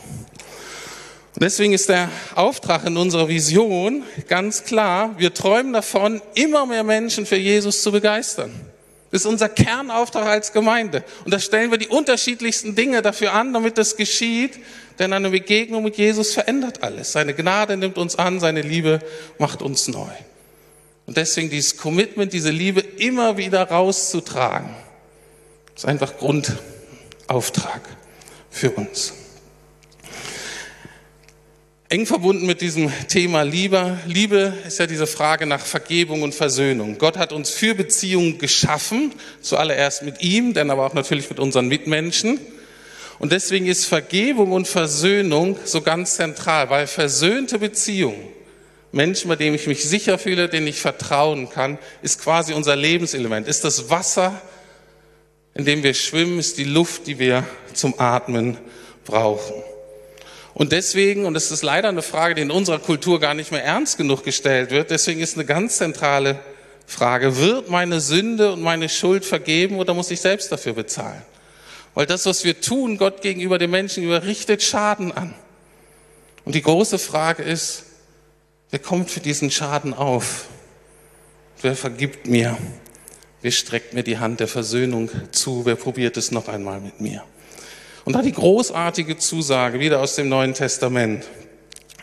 Und 1.33 1.41
deswegen 1.41 1.73
ist 1.73 1.89
der 1.89 2.11
Auftrag 2.35 2.85
in 2.85 2.95
unserer 2.95 3.27
Vision 3.27 4.03
ganz 4.27 4.65
klar, 4.65 5.15
wir 5.17 5.33
träumen 5.33 5.73
davon, 5.73 6.21
immer 6.35 6.67
mehr 6.67 6.83
Menschen 6.83 7.25
für 7.25 7.37
Jesus 7.37 7.81
zu 7.81 7.91
begeistern. 7.91 8.51
Das 9.11 9.21
ist 9.21 9.25
unser 9.25 9.47
Kernauftrag 9.49 10.27
als 10.27 10.51
Gemeinde. 10.51 11.03
Und 11.23 11.33
da 11.33 11.39
stellen 11.39 11.71
wir 11.71 11.77
die 11.77 11.87
unterschiedlichsten 11.87 12.75
Dinge 12.75 13.01
dafür 13.01 13.33
an, 13.33 13.53
damit 13.53 13.77
das 13.77 13.95
geschieht. 13.95 14.59
Denn 14.99 15.13
eine 15.13 15.29
Begegnung 15.29 15.83
mit 15.83 15.97
Jesus 15.97 16.33
verändert 16.33 16.83
alles. 16.83 17.13
Seine 17.13 17.33
Gnade 17.33 17.77
nimmt 17.77 17.97
uns 17.97 18.17
an, 18.17 18.39
seine 18.39 18.61
Liebe 18.61 18.99
macht 19.37 19.61
uns 19.61 19.87
neu. 19.87 20.09
Und 21.05 21.15
deswegen 21.15 21.49
dieses 21.49 21.77
Commitment, 21.77 22.33
diese 22.33 22.49
Liebe 22.49 22.81
immer 22.81 23.37
wieder 23.37 23.63
rauszutragen, 23.69 24.75
ist 25.75 25.85
einfach 25.85 26.17
Grundauftrag 26.17 27.81
für 28.49 28.71
uns. 28.71 29.13
Eng 31.89 32.05
verbunden 32.05 32.45
mit 32.45 32.59
diesem 32.59 32.91
Thema 33.07 33.43
Liebe. 33.43 33.97
Liebe 34.07 34.53
ist 34.67 34.77
ja 34.77 34.87
diese 34.87 35.07
Frage 35.07 35.45
nach 35.45 35.65
Vergebung 35.65 36.21
und 36.21 36.35
Versöhnung. 36.35 36.97
Gott 36.97 37.15
hat 37.15 37.31
uns 37.31 37.49
für 37.49 37.75
Beziehungen 37.75 38.39
geschaffen, 38.39 39.13
zuallererst 39.39 40.03
mit 40.03 40.21
ihm, 40.21 40.53
dann 40.53 40.69
aber 40.69 40.85
auch 40.85 40.93
natürlich 40.93 41.29
mit 41.29 41.39
unseren 41.39 41.69
Mitmenschen. 41.69 42.41
Und 43.19 43.31
deswegen 43.31 43.67
ist 43.67 43.85
Vergebung 43.85 44.51
und 44.51 44.67
Versöhnung 44.67 45.57
so 45.63 45.79
ganz 45.79 46.15
zentral, 46.15 46.69
weil 46.69 46.87
versöhnte 46.87 47.57
Beziehungen, 47.57 48.21
Menschen, 48.91 49.29
bei 49.29 49.37
denen 49.37 49.55
ich 49.55 49.67
mich 49.67 49.85
sicher 49.85 50.17
fühle, 50.17 50.49
denen 50.49 50.67
ich 50.67 50.81
vertrauen 50.81 51.49
kann, 51.49 51.77
ist 52.01 52.21
quasi 52.21 52.53
unser 52.53 52.75
Lebenselement, 52.75 53.47
ist 53.47 53.63
das 53.63 53.89
Wasser, 53.89 54.41
in 55.53 55.63
dem 55.63 55.83
wir 55.83 55.93
schwimmen, 55.93 56.37
ist 56.37 56.57
die 56.57 56.65
Luft, 56.65 57.07
die 57.07 57.17
wir 57.17 57.45
zum 57.73 57.97
Atmen 57.97 58.57
brauchen. 59.05 59.55
Und 60.57 60.71
deswegen, 60.71 61.25
und 61.25 61.35
das 61.35 61.51
ist 61.51 61.61
leider 61.61 61.87
eine 61.87 62.01
Frage, 62.01 62.33
die 62.33 62.41
in 62.41 62.49
unserer 62.49 62.79
Kultur 62.79 63.19
gar 63.19 63.35
nicht 63.35 63.51
mehr 63.51 63.63
ernst 63.63 63.95
genug 63.95 64.23
gestellt 64.23 64.71
wird, 64.71 64.89
deswegen 64.89 65.19
ist 65.19 65.35
eine 65.35 65.45
ganz 65.45 65.77
zentrale 65.77 66.39
Frage, 66.87 67.37
wird 67.37 67.69
meine 67.69 68.01
Sünde 68.01 68.53
und 68.53 68.63
meine 68.63 68.89
Schuld 68.89 69.23
vergeben 69.23 69.77
oder 69.77 69.93
muss 69.93 70.09
ich 70.09 70.19
selbst 70.19 70.51
dafür 70.51 70.73
bezahlen? 70.73 71.21
Weil 71.93 72.07
das, 72.07 72.25
was 72.25 72.43
wir 72.43 72.59
tun, 72.59 72.97
Gott 72.97 73.21
gegenüber 73.21 73.59
den 73.59 73.69
Menschen 73.69 74.03
überrichtet 74.03 74.63
Schaden 74.63 75.11
an. 75.11 75.35
Und 76.43 76.55
die 76.55 76.63
große 76.63 76.97
Frage 76.97 77.43
ist, 77.43 77.83
wer 78.71 78.79
kommt 78.79 79.11
für 79.11 79.19
diesen 79.19 79.51
Schaden 79.51 79.93
auf? 79.93 80.45
Wer 81.61 81.75
vergibt 81.75 82.25
mir? 82.25 82.57
Wer 83.43 83.51
streckt 83.51 83.93
mir 83.93 84.01
die 84.01 84.17
Hand 84.17 84.39
der 84.39 84.47
Versöhnung 84.47 85.11
zu? 85.31 85.67
Wer 85.67 85.75
probiert 85.75 86.17
es 86.17 86.31
noch 86.31 86.47
einmal 86.47 86.79
mit 86.79 86.99
mir? 86.99 87.23
Und 88.07 88.13
da 88.13 88.21
die 88.21 88.31
großartige 88.31 89.17
Zusage 89.17 89.81
wieder 89.81 89.99
aus 89.99 90.15
dem 90.15 90.29
Neuen 90.29 90.53
Testament. 90.53 91.25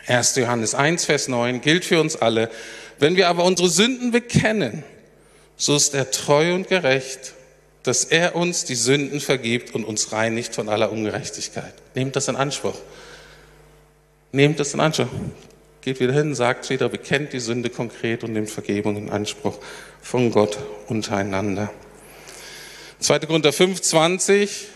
1. 0.05 0.35
Johannes 0.35 0.75
1, 0.75 1.05
Vers 1.05 1.27
9 1.29 1.61
gilt 1.61 1.83
für 1.83 1.99
uns 1.99 2.15
alle. 2.15 2.51
Wenn 2.99 3.15
wir 3.15 3.27
aber 3.27 3.43
unsere 3.43 3.69
Sünden 3.69 4.11
bekennen, 4.11 4.83
so 5.57 5.75
ist 5.75 5.95
er 5.95 6.11
treu 6.11 6.53
und 6.53 6.67
gerecht, 6.67 7.33
dass 7.81 8.03
er 8.03 8.35
uns 8.35 8.65
die 8.65 8.75
Sünden 8.75 9.19
vergibt 9.19 9.73
und 9.73 9.83
uns 9.83 10.11
reinigt 10.11 10.53
von 10.53 10.69
aller 10.69 10.91
Ungerechtigkeit. 10.91 11.73
Nehmt 11.95 12.15
das 12.15 12.27
in 12.27 12.35
Anspruch. 12.35 12.77
Nehmt 14.31 14.59
das 14.59 14.75
in 14.75 14.81
Anspruch. 14.81 15.07
Geht 15.81 15.99
wieder 15.99 16.13
hin, 16.13 16.35
sagt 16.35 16.69
wieder, 16.69 16.87
bekennt 16.87 17.33
die 17.33 17.39
Sünde 17.39 17.71
konkret 17.71 18.23
und 18.23 18.33
nimmt 18.33 18.51
Vergebung 18.51 18.95
in 18.95 19.09
Anspruch 19.09 19.57
von 20.03 20.29
Gott 20.29 20.59
untereinander. 20.85 21.71
2. 22.99 23.17
Korinther 23.21 23.51
5, 23.51 23.81
20 23.81 24.67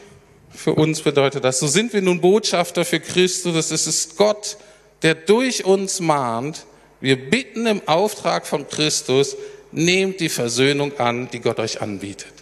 für 0.51 0.73
uns 0.73 1.01
bedeutet 1.01 1.43
das. 1.43 1.59
So 1.59 1.67
sind 1.67 1.93
wir 1.93 2.01
nun 2.01 2.21
Botschafter 2.21 2.85
für 2.85 2.99
Christus. 2.99 3.71
Es 3.71 3.87
ist 3.87 4.17
Gott, 4.17 4.57
der 5.01 5.15
durch 5.15 5.65
uns 5.65 5.99
mahnt. 5.99 6.65
Wir 7.01 7.29
bitten 7.29 7.65
im 7.65 7.81
Auftrag 7.87 8.45
von 8.45 8.67
Christus, 8.67 9.37
nehmt 9.71 10.19
die 10.19 10.29
Versöhnung 10.29 10.97
an, 10.99 11.29
die 11.31 11.39
Gott 11.39 11.59
euch 11.59 11.81
anbietet. 11.81 12.33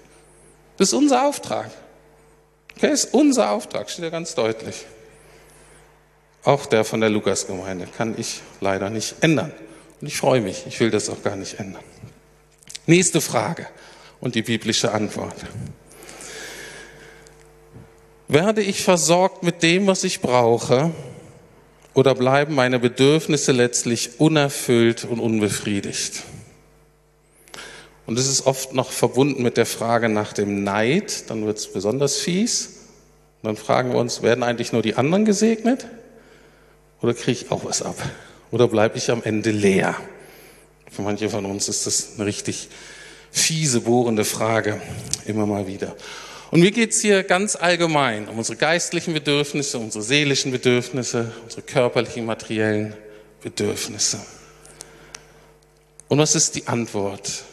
Das 0.77 0.89
ist 0.89 0.93
unser 0.93 1.27
Auftrag. 1.27 1.69
Okay, 2.75 2.89
das 2.89 3.05
ist 3.05 3.13
unser 3.13 3.51
Auftrag, 3.51 3.89
steht 3.89 4.05
ja 4.05 4.09
ganz 4.09 4.35
deutlich. 4.35 4.85
Auch 6.43 6.65
der 6.65 6.85
von 6.85 7.01
der 7.01 7.09
Lukasgemeinde 7.09 7.87
kann 7.97 8.15
ich 8.17 8.41
leider 8.61 8.89
nicht 8.89 9.15
ändern. 9.21 9.51
Und 9.99 10.07
ich 10.07 10.17
freue 10.17 10.41
mich, 10.41 10.65
ich 10.67 10.79
will 10.79 10.91
das 10.91 11.09
auch 11.09 11.21
gar 11.23 11.35
nicht 11.35 11.59
ändern. 11.59 11.83
Nächste 12.85 13.19
Frage 13.19 13.67
und 14.21 14.35
die 14.35 14.43
biblische 14.43 14.91
Antwort. 14.91 15.35
Werde 18.27 18.61
ich 18.61 18.83
versorgt 18.83 19.43
mit 19.43 19.63
dem, 19.63 19.87
was 19.87 20.03
ich 20.03 20.19
brauche, 20.19 20.91
oder 21.93 22.13
bleiben 22.13 22.55
meine 22.55 22.77
Bedürfnisse 22.77 23.53
letztlich 23.53 24.19
unerfüllt 24.19 25.05
und 25.05 25.19
unbefriedigt? 25.19 26.23
Und 28.05 28.19
es 28.19 28.27
ist 28.27 28.45
oft 28.45 28.73
noch 28.73 28.91
verbunden 28.91 29.43
mit 29.43 29.57
der 29.57 29.65
Frage 29.65 30.09
nach 30.09 30.33
dem 30.33 30.63
Neid, 30.63 31.29
dann 31.29 31.45
wird 31.45 31.57
es 31.57 31.71
besonders 31.71 32.17
fies. 32.17 32.67
Und 33.41 33.47
dann 33.47 33.57
fragen 33.57 33.91
wir 33.91 33.99
uns, 33.99 34.21
werden 34.21 34.43
eigentlich 34.43 34.73
nur 34.73 34.81
die 34.81 34.95
anderen 34.95 35.25
gesegnet? 35.25 35.87
Oder 37.01 37.13
kriege 37.13 37.31
ich 37.31 37.51
auch 37.51 37.65
was 37.65 37.81
ab? 37.81 37.95
Oder 38.51 38.67
bleibe 38.67 38.97
ich 38.97 39.09
am 39.09 39.23
Ende 39.23 39.51
leer? 39.51 39.95
Für 40.91 41.01
manche 41.01 41.29
von 41.29 41.45
uns 41.45 41.69
ist 41.69 41.85
das 41.85 42.13
eine 42.15 42.25
richtig 42.25 42.69
fiese, 43.31 43.81
bohrende 43.81 44.25
Frage, 44.25 44.81
immer 45.25 45.45
mal 45.45 45.67
wieder. 45.67 45.95
Und 46.49 46.61
mir 46.61 46.71
geht 46.71 46.91
es 46.91 47.01
hier 47.01 47.23
ganz 47.23 47.55
allgemein 47.55 48.27
um 48.29 48.37
unsere 48.37 48.57
geistlichen 48.57 49.13
Bedürfnisse, 49.13 49.77
unsere 49.77 50.03
seelischen 50.03 50.51
Bedürfnisse, 50.51 51.31
unsere 51.43 51.61
körperlichen, 51.61 52.25
materiellen 52.25 52.93
Bedürfnisse. 53.41 54.19
Und 56.07 56.19
was 56.19 56.35
ist 56.35 56.55
die 56.55 56.67
Antwort, 56.67 57.43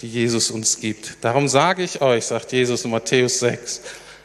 die 0.00 0.08
Jesus 0.08 0.52
uns 0.52 0.78
gibt? 0.80 1.16
Darum 1.22 1.48
sage 1.48 1.82
ich 1.82 2.00
euch, 2.00 2.26
sagt 2.26 2.52
Jesus 2.52 2.84
in 2.84 2.92
Matthäus 2.92 3.40
6, 3.40 3.82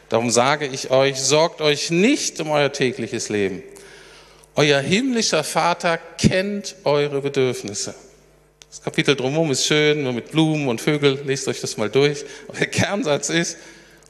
darum 0.08 0.30
sage 0.30 0.66
ich 0.66 0.90
euch, 0.90 1.20
sorgt 1.20 1.60
euch 1.60 1.90
nicht 1.90 2.40
um 2.40 2.50
euer 2.50 2.72
tägliches 2.72 3.28
Leben. 3.30 3.64
Euer 4.54 4.80
himmlischer 4.80 5.42
Vater 5.42 5.98
kennt 5.98 6.76
eure 6.84 7.20
Bedürfnisse. 7.20 7.96
Das 8.70 8.80
Kapitel 8.80 9.16
drumherum 9.16 9.50
ist 9.50 9.66
schön, 9.66 10.04
nur 10.04 10.12
mit 10.12 10.30
Blumen 10.30 10.68
und 10.68 10.80
Vögeln, 10.80 11.18
lest 11.26 11.48
euch 11.48 11.60
das 11.60 11.76
mal 11.76 11.90
durch. 11.90 12.24
Aber 12.46 12.58
der 12.58 12.68
Kernsatz 12.68 13.28
ist, 13.28 13.56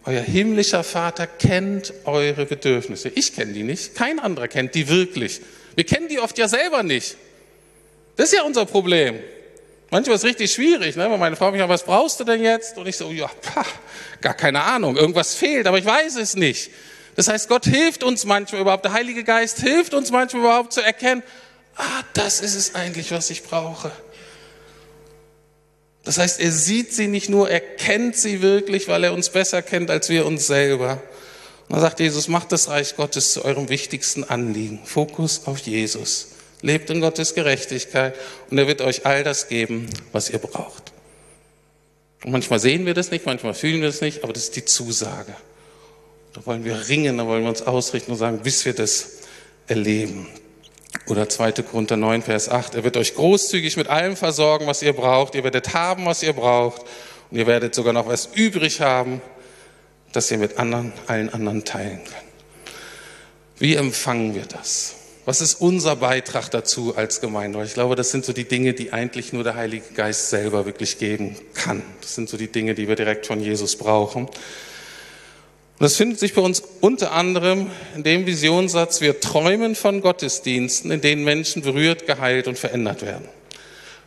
euer 0.06 0.22
himmlischer 0.22 0.84
Vater 0.84 1.26
kennt 1.26 1.92
eure 2.04 2.46
Bedürfnisse. 2.46 3.08
Ich 3.08 3.34
kenne 3.34 3.52
die 3.52 3.62
nicht, 3.62 3.94
kein 3.94 4.18
anderer 4.18 4.48
kennt 4.48 4.74
die 4.74 4.88
wirklich. 4.88 5.40
Wir 5.74 5.84
kennen 5.84 6.08
die 6.08 6.20
oft 6.20 6.36
ja 6.38 6.46
selber 6.46 6.82
nicht. 6.82 7.16
Das 8.16 8.26
ist 8.26 8.36
ja 8.36 8.42
unser 8.44 8.66
Problem. 8.66 9.18
Manchmal 9.90 10.16
ist 10.16 10.24
es 10.24 10.28
richtig 10.28 10.52
schwierig, 10.52 10.96
ne? 10.96 11.10
wenn 11.10 11.20
meine 11.20 11.36
Frau 11.36 11.50
mich 11.50 11.60
sagt, 11.60 11.70
was 11.70 11.84
brauchst 11.84 12.20
du 12.20 12.24
denn 12.24 12.42
jetzt? 12.42 12.76
Und 12.76 12.86
ich 12.86 12.96
so, 12.96 13.10
ja, 13.10 13.30
pah, 13.42 13.64
gar 14.20 14.34
keine 14.34 14.62
Ahnung, 14.62 14.96
irgendwas 14.96 15.34
fehlt, 15.34 15.66
aber 15.66 15.78
ich 15.78 15.84
weiß 15.84 16.16
es 16.16 16.34
nicht. 16.34 16.70
Das 17.16 17.28
heißt, 17.28 17.48
Gott 17.48 17.64
hilft 17.64 18.02
uns 18.02 18.24
manchmal 18.24 18.60
überhaupt, 18.60 18.84
der 18.84 18.92
Heilige 18.92 19.24
Geist 19.24 19.60
hilft 19.60 19.94
uns 19.94 20.10
manchmal 20.10 20.42
überhaupt 20.42 20.72
zu 20.72 20.80
erkennen, 20.80 21.22
ah, 21.76 22.02
das 22.14 22.40
ist 22.40 22.56
es 22.56 22.74
eigentlich, 22.74 23.12
was 23.12 23.30
ich 23.30 23.44
brauche. 23.44 23.92
Das 26.04 26.18
heißt, 26.18 26.40
er 26.40 26.52
sieht 26.52 26.92
sie 26.92 27.06
nicht 27.06 27.30
nur, 27.30 27.48
er 27.48 27.60
kennt 27.60 28.16
sie 28.16 28.42
wirklich, 28.42 28.88
weil 28.88 29.04
er 29.04 29.14
uns 29.14 29.30
besser 29.30 29.62
kennt 29.62 29.90
als 29.90 30.10
wir 30.10 30.26
uns 30.26 30.46
selber. 30.46 31.02
Und 31.68 31.72
dann 31.72 31.80
sagt 31.80 31.98
Jesus, 31.98 32.28
macht 32.28 32.52
das 32.52 32.68
Reich 32.68 32.94
Gottes 32.96 33.32
zu 33.32 33.44
eurem 33.44 33.70
wichtigsten 33.70 34.22
Anliegen. 34.22 34.80
Fokus 34.84 35.46
auf 35.46 35.58
Jesus. 35.58 36.28
Lebt 36.60 36.90
in 36.90 37.00
Gottes 37.00 37.34
Gerechtigkeit 37.34 38.14
und 38.50 38.58
er 38.58 38.66
wird 38.66 38.82
euch 38.82 39.06
all 39.06 39.24
das 39.24 39.48
geben, 39.48 39.88
was 40.12 40.28
ihr 40.30 40.38
braucht. 40.38 40.92
Und 42.22 42.32
manchmal 42.32 42.58
sehen 42.58 42.86
wir 42.86 42.94
das 42.94 43.10
nicht, 43.10 43.26
manchmal 43.26 43.54
fühlen 43.54 43.80
wir 43.80 43.88
das 43.88 44.00
nicht, 44.00 44.24
aber 44.24 44.32
das 44.32 44.44
ist 44.44 44.56
die 44.56 44.64
Zusage. 44.64 45.34
Da 46.34 46.44
wollen 46.46 46.64
wir 46.64 46.88
ringen, 46.88 47.18
da 47.18 47.26
wollen 47.26 47.42
wir 47.42 47.50
uns 47.50 47.62
ausrichten 47.62 48.12
und 48.12 48.18
sagen, 48.18 48.40
bis 48.42 48.64
wir 48.64 48.72
das 48.72 49.18
erleben. 49.66 50.26
Oder 51.06 51.28
2. 51.28 51.52
Korinther 51.52 51.96
9, 51.96 52.22
Vers 52.22 52.48
8. 52.48 52.76
Er 52.76 52.84
wird 52.84 52.96
euch 52.96 53.14
großzügig 53.14 53.76
mit 53.76 53.88
allem 53.88 54.16
versorgen, 54.16 54.66
was 54.66 54.82
ihr 54.82 54.94
braucht. 54.94 55.34
Ihr 55.34 55.44
werdet 55.44 55.74
haben, 55.74 56.06
was 56.06 56.22
ihr 56.22 56.32
braucht. 56.32 56.82
Und 57.30 57.38
ihr 57.38 57.46
werdet 57.46 57.74
sogar 57.74 57.92
noch 57.92 58.06
was 58.06 58.30
übrig 58.34 58.80
haben, 58.80 59.20
das 60.12 60.30
ihr 60.30 60.38
mit 60.38 60.58
anderen, 60.58 60.92
allen 61.06 61.32
anderen 61.32 61.64
teilen 61.64 61.98
könnt. 61.98 62.34
Wie 63.58 63.74
empfangen 63.74 64.34
wir 64.34 64.46
das? 64.46 64.94
Was 65.26 65.40
ist 65.40 65.54
unser 65.60 65.96
Beitrag 65.96 66.50
dazu 66.50 66.96
als 66.96 67.20
Gemeinde? 67.20 67.62
ich 67.64 67.74
glaube, 67.74 67.96
das 67.96 68.10
sind 68.10 68.24
so 68.24 68.32
die 68.32 68.44
Dinge, 68.44 68.74
die 68.74 68.92
eigentlich 68.92 69.32
nur 69.32 69.42
der 69.42 69.54
Heilige 69.54 69.94
Geist 69.94 70.28
selber 70.28 70.66
wirklich 70.66 70.98
geben 70.98 71.36
kann. 71.54 71.82
Das 72.00 72.14
sind 72.14 72.28
so 72.28 72.36
die 72.36 72.48
Dinge, 72.48 72.74
die 72.74 72.88
wir 72.88 72.96
direkt 72.96 73.26
von 73.26 73.40
Jesus 73.40 73.76
brauchen. 73.76 74.28
Und 75.84 75.90
das 75.90 75.98
findet 75.98 76.18
sich 76.18 76.32
bei 76.32 76.40
uns 76.40 76.62
unter 76.80 77.12
anderem 77.12 77.70
in 77.94 78.04
dem 78.04 78.24
Visionssatz, 78.24 79.02
wir 79.02 79.20
träumen 79.20 79.74
von 79.74 80.00
Gottesdiensten, 80.00 80.90
in 80.90 81.02
denen 81.02 81.24
Menschen 81.24 81.60
berührt, 81.60 82.06
geheilt 82.06 82.48
und 82.48 82.58
verändert 82.58 83.02
werden. 83.02 83.28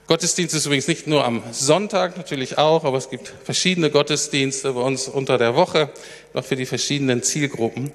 Gottesdienst 0.08 0.56
ist 0.56 0.66
übrigens 0.66 0.88
nicht 0.88 1.06
nur 1.06 1.24
am 1.24 1.44
Sonntag, 1.52 2.18
natürlich 2.18 2.58
auch, 2.58 2.84
aber 2.84 2.98
es 2.98 3.12
gibt 3.12 3.32
verschiedene 3.44 3.92
Gottesdienste 3.92 4.74
bei 4.74 4.82
uns 4.82 5.08
unter 5.08 5.38
der 5.38 5.54
Woche, 5.54 5.92
noch 6.34 6.44
für 6.44 6.56
die 6.56 6.66
verschiedenen 6.66 7.22
Zielgruppen. 7.22 7.92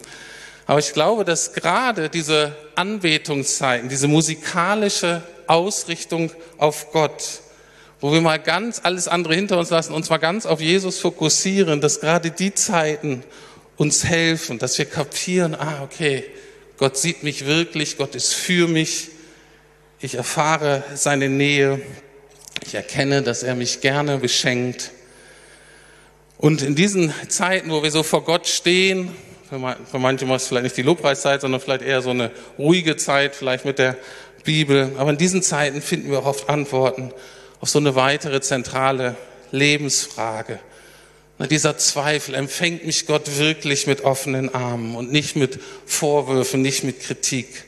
Aber 0.69 0.79
ich 0.79 0.93
glaube, 0.93 1.25
dass 1.25 1.53
gerade 1.53 2.09
diese 2.09 2.55
Anbetungszeiten, 2.77 3.89
diese 3.89 4.07
musikalische 4.07 5.25
Ausrichtung 5.49 6.31
auf 6.57 6.93
Gott, 6.93 7.41
wo 8.01 8.13
wir 8.13 8.21
mal 8.21 8.39
ganz 8.39 8.81
alles 8.85 9.09
andere 9.09 9.35
hinter 9.35 9.59
uns 9.59 9.71
lassen, 9.71 9.93
uns 9.93 10.09
mal 10.09 10.19
ganz 10.19 10.47
auf 10.47 10.61
Jesus 10.61 11.01
fokussieren, 11.01 11.81
dass 11.81 11.99
gerade 11.99 12.31
die 12.31 12.55
Zeiten 12.55 13.25
uns 13.77 14.05
helfen, 14.05 14.59
dass 14.59 14.79
wir 14.79 14.85
kapieren, 14.85 15.55
ah, 15.55 15.83
okay, 15.83 16.25
Gott 16.79 16.97
sieht 16.97 17.23
mich 17.23 17.47
wirklich, 17.47 17.97
Gott 17.97 18.15
ist 18.15 18.35
für 18.35 18.69
mich, 18.69 19.09
ich 20.01 20.15
erfahre 20.15 20.83
seine 20.95 21.29
Nähe, 21.29 21.81
ich 22.67 22.75
erkenne, 22.75 23.23
dass 23.23 23.43
er 23.43 23.55
mich 23.55 23.81
gerne 23.81 24.19
beschenkt. 24.19 24.91
Und 26.39 26.63
in 26.63 26.75
diesen 26.75 27.13
Zeiten, 27.29 27.71
wo 27.71 27.83
wir 27.83 27.91
so 27.91 28.03
vor 28.03 28.25
Gott 28.25 28.49
stehen, 28.49 29.11
für 29.49 29.99
manche 29.99 30.29
war 30.29 30.37
es 30.37 30.47
vielleicht 30.47 30.65
nicht 30.65 30.77
die 30.77 30.83
Lobpreiszeit, 30.83 31.43
sondern 31.43 31.61
vielleicht 31.61 31.83
eher 31.83 32.01
so 32.01 32.11
eine 32.11 32.31
ruhige 32.59 32.97
Zeit, 32.97 33.37
vielleicht 33.37 33.65
mit 33.65 33.79
der 33.79 33.97
Bibel. 34.45 34.93
Aber 34.97 35.11
in 35.11 35.19
diesen 35.19 35.43
Zeiten 35.43 35.83
finden 35.83 36.11
wir 36.11 36.21
auch 36.21 36.27
oft 36.27 36.49
Antworten 36.49 37.13
auf 37.61 37.69
so 37.69 37.79
eine 37.79 37.95
weitere 37.95 38.41
zentrale 38.41 39.15
Lebensfrage. 39.51 40.59
Dieser 41.51 41.77
Zweifel, 41.77 42.35
empfängt 42.35 42.87
mich 42.87 43.07
Gott 43.07 43.39
wirklich 43.39 43.87
mit 43.87 44.03
offenen 44.03 44.55
Armen 44.55 44.95
und 44.95 45.11
nicht 45.11 45.35
mit 45.37 45.59
Vorwürfen, 45.87 46.63
nicht 46.63 46.85
mit 46.85 47.01
Kritik. 47.01 47.65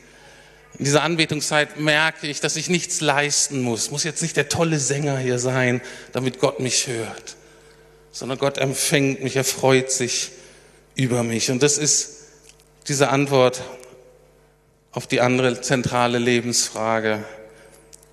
In 0.78 0.84
dieser 0.84 1.02
Anbetungszeit 1.02 1.78
merke 1.78 2.26
ich, 2.26 2.40
dass 2.40 2.56
ich 2.56 2.68
nichts 2.68 3.00
leisten 3.00 3.62
muss. 3.62 3.90
Muss 3.90 4.04
jetzt 4.04 4.22
nicht 4.22 4.36
der 4.36 4.48
tolle 4.48 4.78
Sänger 4.78 5.18
hier 5.18 5.38
sein, 5.38 5.80
damit 6.12 6.40
Gott 6.40 6.60
mich 6.60 6.88
hört, 6.88 7.36
sondern 8.10 8.38
Gott 8.38 8.58
empfängt 8.58 9.22
mich, 9.22 9.36
er 9.36 9.44
freut 9.44 9.90
sich 9.90 10.30
über 10.94 11.22
mich. 11.22 11.50
Und 11.50 11.62
das 11.62 11.78
ist 11.78 12.10
diese 12.88 13.08
Antwort 13.08 13.62
auf 14.92 15.06
die 15.06 15.20
andere 15.20 15.60
zentrale 15.60 16.18
Lebensfrage. 16.18 17.24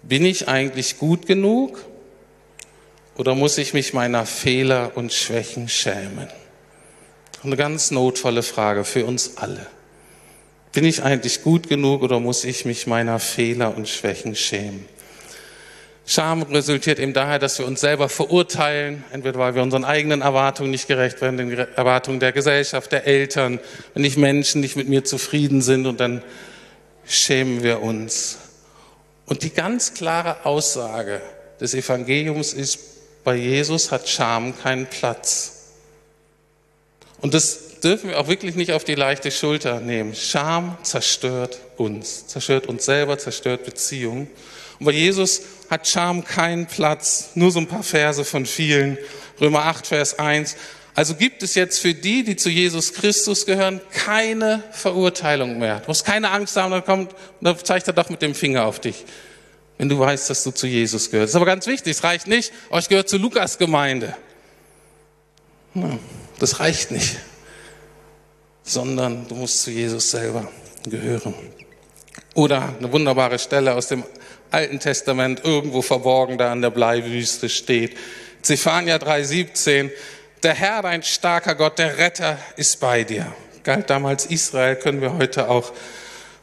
Bin 0.04 0.26
ich 0.26 0.48
eigentlich 0.48 0.98
gut 0.98 1.28
genug 1.28 1.84
oder 3.18 3.36
muss 3.36 3.58
ich 3.58 3.74
mich 3.74 3.94
meiner 3.94 4.26
Fehler 4.26 4.92
und 4.96 5.14
Schwächen 5.14 5.68
schämen? 5.68 6.28
Eine 7.44 7.58
ganz 7.58 7.92
notvolle 7.92 8.44
Frage 8.44 8.84
für 8.84 9.06
uns 9.06 9.38
alle. 9.38 9.66
Bin 10.74 10.86
ich 10.86 11.04
eigentlich 11.04 11.44
gut 11.44 11.68
genug 11.68 12.02
oder 12.02 12.20
muss 12.20 12.46
ich 12.46 12.66
mich 12.66 12.88
meiner 12.88 13.20
Fehler 13.20 13.76
und 13.76 13.90
Schwächen 13.90 14.36
schämen? 14.36 14.86
Scham 16.06 16.44
resultiert 16.44 17.00
eben 17.00 17.14
daher, 17.14 17.40
dass 17.40 17.60
wir 17.60 17.66
uns 17.66 17.82
selber 17.82 18.10
verurteilen, 18.10 19.04
entweder 19.12 19.40
weil 19.40 19.56
wir 19.56 19.64
unseren 19.64 19.86
eigenen 19.86 20.22
Erwartungen 20.22 20.72
nicht 20.72 20.88
gerecht 20.88 21.22
werden, 21.22 21.38
den 21.38 21.58
Erwartungen 21.58 22.20
der 22.20 22.32
Gesellschaft, 22.32 22.92
der 22.92 23.06
Eltern, 23.06 23.60
wenn 23.94 24.02
nicht 24.02 24.18
Menschen 24.18 24.62
nicht 24.62 24.76
mit 24.76 24.90
mir 24.90 25.04
zufrieden 25.04 25.62
sind 25.62 25.86
und 25.86 26.00
dann 26.00 26.22
schämen 27.06 27.64
wir 27.64 27.82
uns. 27.82 28.38
Und 29.26 29.44
die 29.44 29.52
ganz 29.52 29.94
klare 29.94 30.46
Aussage 30.46 31.22
des 31.60 31.74
Evangeliums 31.74 32.54
ist, 32.54 32.80
bei 33.24 33.36
Jesus 33.36 33.92
hat 33.92 34.08
Scham 34.08 34.58
keinen 34.58 34.88
Platz. 34.88 35.74
Und 37.22 37.34
das 37.34 37.80
dürfen 37.82 38.10
wir 38.10 38.20
auch 38.20 38.28
wirklich 38.28 38.56
nicht 38.56 38.72
auf 38.72 38.84
die 38.84 38.96
leichte 38.96 39.32
Schulter 39.32 39.80
nehmen. 39.80 40.16
Scham 40.16 40.78
zerstört 40.84 41.60
uns, 41.78 42.28
zerstört 42.28 42.68
uns 42.68 42.86
selber, 42.86 43.18
zerstört 43.18 43.66
Beziehungen. 43.66 44.28
Und 44.80 44.86
bei 44.86 44.92
Jesus 44.92 45.42
hat 45.70 45.88
Scham 45.88 46.24
keinen 46.24 46.66
Platz. 46.66 47.32
Nur 47.36 47.52
so 47.52 47.60
ein 47.60 47.68
paar 47.68 47.84
Verse 47.84 48.26
von 48.26 48.46
vielen. 48.46 48.98
Römer 49.40 49.66
8, 49.66 49.88
Vers 49.88 50.18
1. 50.18 50.56
Also 50.94 51.16
gibt 51.16 51.42
es 51.44 51.56
jetzt 51.56 51.80
für 51.80 51.94
die, 51.94 52.24
die 52.24 52.36
zu 52.36 52.50
Jesus 52.50 52.94
Christus 52.94 53.46
gehören, 53.46 53.80
keine 53.92 54.64
Verurteilung 54.72 55.58
mehr. 55.58 55.80
Du 55.80 55.88
musst 55.88 56.06
keine 56.06 56.32
Angst 56.32 56.58
haben, 56.58 56.72
dann 56.72 56.84
kommt, 56.84 57.16
dann 57.40 57.58
zeigt 57.64 57.88
er 57.88 57.94
doch 57.94 58.10
mit 58.10 58.22
dem 58.22 58.36
Finger 58.36 58.66
auf 58.66 58.80
dich, 58.80 59.06
wenn 59.82 59.90
du 59.90 59.98
weißt, 59.98 60.30
dass 60.30 60.44
du 60.44 60.52
zu 60.52 60.68
Jesus 60.68 61.10
gehörst. 61.10 61.30
Das 61.30 61.32
ist 61.32 61.36
aber 61.38 61.48
ganz 61.48 61.66
wichtig, 61.66 61.94
es 61.98 62.04
reicht 62.04 62.28
nicht, 62.28 62.54
oh, 62.70 62.78
ich 62.78 62.88
gehöre 62.88 63.08
zur 63.08 63.18
Lukas 63.18 63.58
Gemeinde. 63.58 64.16
Das 66.38 66.60
reicht 66.60 66.92
nicht, 66.92 67.18
sondern 68.62 69.28
du 69.28 69.34
musst 69.34 69.64
zu 69.64 69.72
Jesus 69.72 70.12
selber 70.12 70.48
gehören. 70.88 71.34
Oder 72.36 72.76
eine 72.78 72.92
wunderbare 72.92 73.40
Stelle 73.40 73.74
aus 73.74 73.88
dem 73.88 74.04
Alten 74.52 74.80
Testament, 74.80 75.42
irgendwo 75.44 75.82
verborgen 75.82 76.38
da 76.38 76.52
an 76.52 76.62
der 76.62 76.70
Bleiwüste 76.70 77.50
steht. 77.50 77.98
Zephania 78.44 78.98
3,17 78.98 79.90
der 80.44 80.54
Herr, 80.54 80.84
dein 80.84 81.02
starker 81.02 81.56
Gott, 81.56 81.80
der 81.80 81.98
Retter 81.98 82.38
ist 82.56 82.80
bei 82.80 83.04
dir. 83.04 83.34
Galt 83.64 83.90
damals 83.90 84.28
Israel, 84.28 84.76
können 84.76 85.02
wir 85.02 85.18
heute 85.18 85.50
auch 85.50 85.74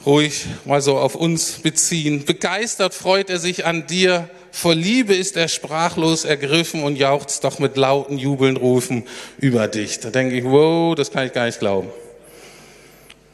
ruhig 0.07 0.47
mal 0.65 0.81
so 0.81 0.99
auf 0.99 1.15
uns 1.15 1.61
beziehen. 1.63 2.25
Begeistert 2.25 2.95
freut 2.95 3.31
er 3.31 3.39
sich 3.39 3.67
an 3.67 3.87
dir. 3.87 4.29
Vor 4.51 4.75
Liebe 4.75 5.15
ist 5.15 5.37
er 5.37 5.49
sprachlos 5.49 6.25
ergriffen 6.25 6.83
und 6.83 6.97
jauchzt 6.97 7.45
doch 7.45 7.59
mit 7.59 7.77
lauten 7.77 8.19
Jubeln 8.19 8.57
rufen 8.57 9.05
über 9.39 9.69
dich. 9.69 10.01
Da 10.01 10.11
denke 10.11 10.37
ich, 10.37 10.45
wow, 10.45 10.95
das 10.95 11.11
kann 11.11 11.27
ich 11.27 11.33
gar 11.33 11.47
nicht 11.47 11.61
glauben. 11.61 11.89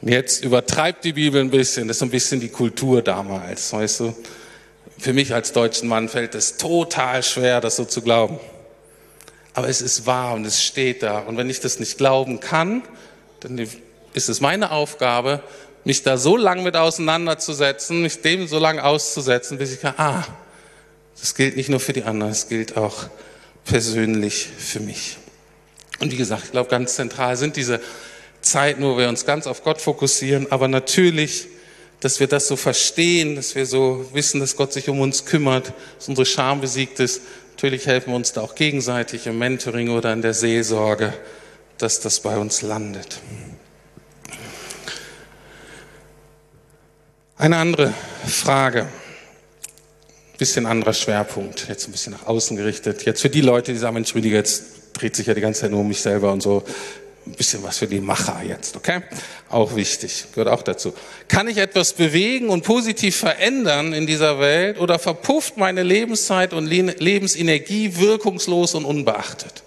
Jetzt 0.01 0.43
übertreibt 0.43 1.03
die 1.03 1.13
Bibel 1.13 1.41
ein 1.41 1.49
bisschen. 1.49 1.87
Das 1.87 1.97
ist 1.97 2.03
ein 2.03 2.11
bisschen 2.11 2.39
die 2.39 2.49
Kultur 2.49 3.01
damals, 3.01 3.73
weißt 3.73 4.01
du. 4.01 4.15
Für 4.97 5.13
mich 5.13 5.33
als 5.33 5.51
deutschen 5.51 5.89
Mann 5.89 6.09
fällt 6.09 6.35
es 6.35 6.57
total 6.57 7.23
schwer, 7.23 7.59
das 7.59 7.75
so 7.75 7.85
zu 7.85 8.01
glauben 8.01 8.39
aber 9.55 9.69
es 9.69 9.81
ist 9.81 10.05
wahr 10.05 10.33
und 10.33 10.45
es 10.45 10.61
steht 10.61 11.01
da. 11.01 11.19
Und 11.19 11.37
wenn 11.37 11.49
ich 11.49 11.61
das 11.61 11.79
nicht 11.79 11.97
glauben 11.97 12.41
kann, 12.41 12.83
dann 13.39 13.57
ist 14.13 14.29
es 14.29 14.41
meine 14.41 14.71
Aufgabe, 14.71 15.41
mich 15.85 16.03
da 16.03 16.17
so 16.17 16.35
lang 16.35 16.63
mit 16.63 16.75
auseinanderzusetzen, 16.75 18.01
mich 18.01 18.21
dem 18.21 18.47
so 18.47 18.59
lange 18.59 18.83
auszusetzen, 18.83 19.57
bis 19.57 19.73
ich 19.73 19.81
kann, 19.81 19.93
ah, 19.97 20.23
das 21.19 21.35
gilt 21.35 21.55
nicht 21.55 21.69
nur 21.69 21.79
für 21.79 21.93
die 21.93 22.03
anderen, 22.03 22.31
es 22.31 22.49
gilt 22.49 22.75
auch 22.75 23.07
persönlich 23.63 24.49
für 24.57 24.81
mich. 24.81 25.17
Und 25.99 26.11
wie 26.11 26.17
gesagt, 26.17 26.43
ich 26.45 26.51
glaube, 26.51 26.69
ganz 26.69 26.95
zentral 26.95 27.37
sind 27.37 27.55
diese 27.55 27.79
Zeiten, 28.41 28.83
wo 28.83 28.97
wir 28.97 29.07
uns 29.07 29.25
ganz 29.25 29.47
auf 29.47 29.63
Gott 29.63 29.79
fokussieren, 29.79 30.51
aber 30.51 30.67
natürlich, 30.67 31.47
dass 32.01 32.19
wir 32.19 32.27
das 32.27 32.47
so 32.47 32.57
verstehen, 32.57 33.35
dass 33.35 33.55
wir 33.55 33.65
so 33.65 34.09
wissen, 34.11 34.41
dass 34.41 34.57
Gott 34.57 34.73
sich 34.73 34.89
um 34.89 34.99
uns 34.99 35.23
kümmert, 35.23 35.71
dass 35.97 36.09
unsere 36.09 36.25
Scham 36.25 36.59
besiegt 36.59 36.99
ist, 36.99 37.21
Natürlich 37.55 37.87
helfen 37.87 38.09
wir 38.09 38.17
uns 38.17 38.33
da 38.33 38.41
auch 38.41 38.53
gegenseitig 38.53 39.27
im 39.27 39.39
Mentoring 39.39 39.87
oder 39.87 40.11
in 40.11 40.21
der 40.21 40.33
Seelsorge, 40.33 41.13
dass 41.77 42.01
das 42.01 42.19
bei 42.19 42.37
uns 42.37 42.61
landet. 42.61 43.21
Eine 47.37 47.57
andere 47.57 47.93
Frage, 48.25 48.87
bisschen 50.37 50.65
anderer 50.65 50.93
Schwerpunkt, 50.93 51.67
jetzt 51.67 51.85
ein 51.85 51.91
bisschen 51.91 52.13
nach 52.13 52.27
außen 52.27 52.55
gerichtet. 52.55 53.03
Jetzt 53.03 53.21
für 53.21 53.29
die 53.29 53.41
Leute, 53.41 53.73
die 53.73 53.77
sagen, 53.77 53.95
Mensch, 53.95 54.15
jetzt 54.15 54.63
dreht 54.93 55.17
sich 55.17 55.27
ja 55.27 55.33
die 55.33 55.41
ganze 55.41 55.61
Zeit 55.61 55.71
nur 55.71 55.81
um 55.81 55.87
mich 55.89 56.01
selber 56.01 56.31
und 56.31 56.41
so 56.41 56.63
ein 57.27 57.33
bisschen 57.33 57.61
was 57.61 57.79
für 57.79 57.87
die 57.87 57.99
Macher 57.99 58.41
jetzt, 58.47 58.77
okay? 58.77 59.01
Auch 59.49 59.75
wichtig, 59.75 60.27
gehört 60.33 60.47
auch 60.47 60.61
dazu. 60.61 60.93
Kann 61.27 61.49
ich 61.49 61.57
etwas 61.57 61.91
bewegen 61.91 62.47
und 62.47 62.63
positiv 62.63 63.17
verändern 63.17 63.91
in 63.91 64.07
dieser 64.07 64.39
Welt 64.39 64.79
oder 64.79 64.97
verpufft 64.97 65.57
meine 65.57 65.83
Lebenszeit 65.83 66.53
und 66.53 66.67
Lebensenergie 66.67 67.97
wirkungslos 67.97 68.75
und 68.75 68.85
unbeachtet? 68.85 69.63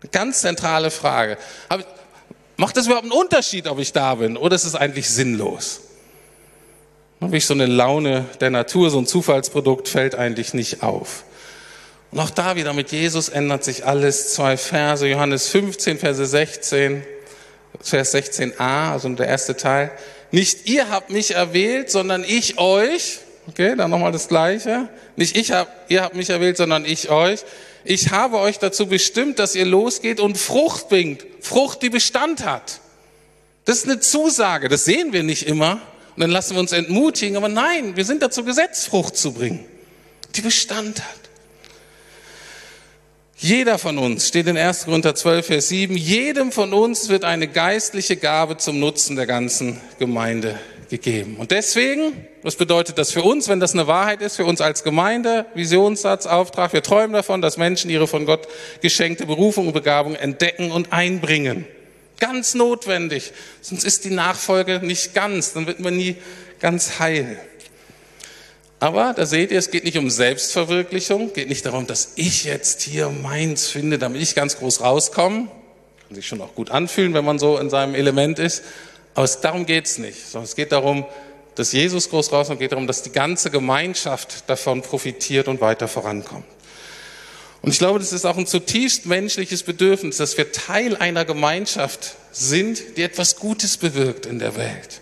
Eine 0.00 0.10
ganz 0.10 0.40
zentrale 0.40 0.90
Frage. 0.90 1.36
Macht 2.56 2.78
das 2.78 2.86
überhaupt 2.86 3.04
einen 3.04 3.12
Unterschied, 3.12 3.66
ob 3.66 3.78
ich 3.78 3.92
da 3.92 4.14
bin 4.14 4.38
oder 4.38 4.56
ist 4.56 4.64
es 4.64 4.74
eigentlich 4.74 5.10
sinnlos? 5.10 5.82
Habe 7.20 7.36
ich 7.36 7.46
so 7.46 7.54
eine 7.54 7.66
Laune 7.66 8.26
der 8.40 8.50
Natur, 8.50 8.90
so 8.90 8.98
ein 8.98 9.06
Zufallsprodukt 9.06 9.88
fällt 9.88 10.14
eigentlich 10.14 10.54
nicht 10.54 10.82
auf. 10.82 11.24
Und 12.10 12.20
auch 12.20 12.30
da 12.30 12.54
wieder 12.56 12.72
mit 12.72 12.92
Jesus 12.92 13.28
ändert 13.28 13.64
sich 13.64 13.86
alles. 13.86 14.34
Zwei 14.34 14.56
Verse, 14.56 15.06
Johannes 15.06 15.48
15, 15.48 15.98
Verse 15.98 16.24
16, 16.24 17.02
Vers 17.80 18.14
16a, 18.14 18.92
also 18.92 19.08
der 19.10 19.26
erste 19.26 19.56
Teil. 19.56 19.90
Nicht 20.30 20.68
ihr 20.68 20.90
habt 20.90 21.10
mich 21.10 21.34
erwählt, 21.34 21.90
sondern 21.90 22.24
ich 22.24 22.58
euch. 22.58 23.18
Okay, 23.48 23.74
dann 23.76 23.90
nochmal 23.90 24.12
das 24.12 24.28
Gleiche. 24.28 24.88
Nicht 25.16 25.36
ich 25.36 25.52
hab, 25.52 25.68
ihr 25.90 26.02
habt 26.02 26.14
mich 26.14 26.30
erwählt, 26.30 26.56
sondern 26.56 26.84
ich 26.84 27.10
euch. 27.10 27.44
Ich 27.84 28.10
habe 28.10 28.38
euch 28.38 28.58
dazu 28.58 28.86
bestimmt, 28.86 29.38
dass 29.38 29.54
ihr 29.54 29.66
losgeht 29.66 30.18
und 30.20 30.38
Frucht 30.38 30.88
bringt. 30.88 31.24
Frucht, 31.40 31.82
die 31.82 31.90
Bestand 31.90 32.44
hat. 32.44 32.80
Das 33.64 33.78
ist 33.78 33.88
eine 33.88 34.00
Zusage. 34.00 34.68
Das 34.68 34.84
sehen 34.84 35.12
wir 35.12 35.22
nicht 35.22 35.46
immer. 35.46 35.80
Und 36.16 36.20
dann 36.20 36.30
lassen 36.30 36.54
wir 36.54 36.60
uns 36.60 36.72
entmutigen. 36.72 37.36
Aber 37.36 37.48
nein, 37.48 37.96
wir 37.96 38.04
sind 38.04 38.22
dazu 38.22 38.44
gesetzt, 38.44 38.88
Frucht 38.88 39.16
zu 39.16 39.32
bringen, 39.32 39.64
die 40.34 40.40
Bestand 40.40 41.00
hat. 41.00 41.24
Jeder 43.36 43.78
von 43.78 43.98
uns, 43.98 44.28
steht 44.28 44.46
in 44.46 44.56
1. 44.56 44.84
Korinther 44.84 45.14
12, 45.14 45.46
Vers 45.46 45.68
7, 45.68 45.96
jedem 45.96 46.52
von 46.52 46.72
uns 46.72 47.08
wird 47.08 47.24
eine 47.24 47.48
geistliche 47.48 48.16
Gabe 48.16 48.56
zum 48.56 48.78
Nutzen 48.78 49.16
der 49.16 49.26
ganzen 49.26 49.80
Gemeinde 49.98 50.58
gegeben. 50.88 51.36
Und 51.36 51.50
deswegen, 51.50 52.26
was 52.42 52.56
bedeutet 52.56 52.96
das 52.96 53.10
für 53.10 53.22
uns, 53.22 53.48
wenn 53.48 53.58
das 53.58 53.72
eine 53.74 53.86
Wahrheit 53.86 54.22
ist, 54.22 54.36
für 54.36 54.44
uns 54.44 54.60
als 54.60 54.84
Gemeinde, 54.84 55.46
Visionssatz, 55.54 56.26
Auftrag, 56.26 56.72
wir 56.72 56.82
träumen 56.82 57.12
davon, 57.12 57.42
dass 57.42 57.56
Menschen 57.56 57.90
ihre 57.90 58.06
von 58.06 58.24
Gott 58.24 58.46
geschenkte 58.80 59.26
Berufung 59.26 59.66
und 59.66 59.72
Begabung 59.72 60.14
entdecken 60.14 60.70
und 60.70 60.92
einbringen. 60.92 61.66
Ganz 62.20 62.54
notwendig, 62.54 63.32
sonst 63.60 63.84
ist 63.84 64.04
die 64.04 64.10
Nachfolge 64.10 64.80
nicht 64.82 65.14
ganz, 65.14 65.52
dann 65.52 65.66
wird 65.66 65.80
man 65.80 65.96
nie 65.96 66.16
ganz 66.60 66.98
heil. 66.98 67.38
Aber 68.80 69.14
da 69.14 69.24
seht 69.24 69.50
ihr, 69.50 69.58
es 69.58 69.70
geht 69.70 69.84
nicht 69.84 69.96
um 69.96 70.10
Selbstverwirklichung, 70.10 71.32
geht 71.32 71.48
nicht 71.48 71.64
darum, 71.64 71.86
dass 71.86 72.12
ich 72.16 72.44
jetzt 72.44 72.82
hier 72.82 73.08
meins 73.08 73.68
finde, 73.68 73.98
damit 73.98 74.20
ich 74.20 74.34
ganz 74.34 74.58
groß 74.58 74.82
rauskomme. 74.82 75.48
Kann 76.06 76.14
sich 76.14 76.26
schon 76.26 76.40
auch 76.40 76.54
gut 76.54 76.70
anfühlen, 76.70 77.14
wenn 77.14 77.24
man 77.24 77.38
so 77.38 77.56
in 77.58 77.70
seinem 77.70 77.94
Element 77.94 78.38
ist. 78.38 78.62
Aber 79.14 79.24
es, 79.24 79.40
darum 79.40 79.64
geht's 79.64 79.98
nicht, 79.98 80.28
sondern 80.28 80.44
es 80.44 80.54
geht 80.54 80.72
darum, 80.72 81.06
dass 81.54 81.72
Jesus 81.72 82.10
groß 82.10 82.32
rauskommt, 82.32 82.60
geht 82.60 82.72
darum, 82.72 82.86
dass 82.86 83.02
die 83.02 83.12
ganze 83.12 83.50
Gemeinschaft 83.50 84.50
davon 84.50 84.82
profitiert 84.82 85.48
und 85.48 85.60
weiter 85.60 85.88
vorankommt. 85.88 86.44
Und 87.64 87.70
ich 87.70 87.78
glaube, 87.78 87.98
das 87.98 88.12
ist 88.12 88.26
auch 88.26 88.36
ein 88.36 88.46
zutiefst 88.46 89.06
menschliches 89.06 89.62
Bedürfnis, 89.62 90.18
dass 90.18 90.36
wir 90.36 90.52
Teil 90.52 90.98
einer 90.98 91.24
Gemeinschaft 91.24 92.16
sind, 92.30 92.98
die 92.98 93.02
etwas 93.02 93.36
Gutes 93.36 93.78
bewirkt 93.78 94.26
in 94.26 94.38
der 94.38 94.54
Welt. 94.56 95.00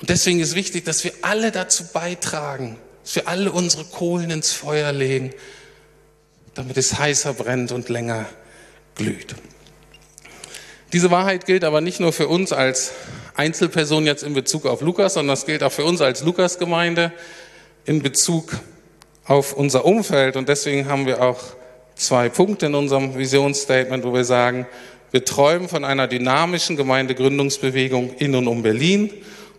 Und 0.00 0.08
deswegen 0.08 0.40
ist 0.40 0.54
wichtig, 0.54 0.86
dass 0.86 1.04
wir 1.04 1.12
alle 1.20 1.52
dazu 1.52 1.84
beitragen, 1.92 2.78
dass 3.02 3.16
wir 3.16 3.28
alle 3.28 3.52
unsere 3.52 3.84
Kohlen 3.84 4.30
ins 4.30 4.52
Feuer 4.52 4.92
legen, 4.92 5.34
damit 6.54 6.78
es 6.78 6.98
heißer 6.98 7.34
brennt 7.34 7.70
und 7.70 7.90
länger 7.90 8.24
glüht. 8.94 9.34
Diese 10.94 11.10
Wahrheit 11.10 11.44
gilt 11.44 11.64
aber 11.64 11.82
nicht 11.82 12.00
nur 12.00 12.14
für 12.14 12.28
uns 12.28 12.54
als 12.54 12.92
Einzelperson 13.34 14.06
jetzt 14.06 14.22
in 14.22 14.32
Bezug 14.32 14.64
auf 14.64 14.80
Lukas, 14.80 15.14
sondern 15.14 15.34
es 15.34 15.44
gilt 15.44 15.62
auch 15.62 15.72
für 15.72 15.84
uns 15.84 16.00
als 16.00 16.22
Lukas-Gemeinde 16.22 17.12
in 17.84 18.02
Bezug 18.02 18.58
auf 19.26 19.52
unser 19.52 19.84
Umfeld. 19.84 20.36
Und 20.36 20.48
deswegen 20.48 20.88
haben 20.88 21.06
wir 21.06 21.22
auch 21.22 21.40
zwei 21.94 22.28
Punkte 22.28 22.66
in 22.66 22.74
unserem 22.74 23.16
Visionsstatement, 23.16 24.04
wo 24.04 24.12
wir 24.12 24.24
sagen, 24.24 24.66
Wir 25.12 25.24
träumen 25.24 25.68
von 25.68 25.84
einer 25.84 26.08
dynamischen 26.08 26.76
Gemeindegründungsbewegung 26.76 28.14
in 28.16 28.34
und 28.34 28.48
um 28.48 28.62
Berlin. 28.62 29.10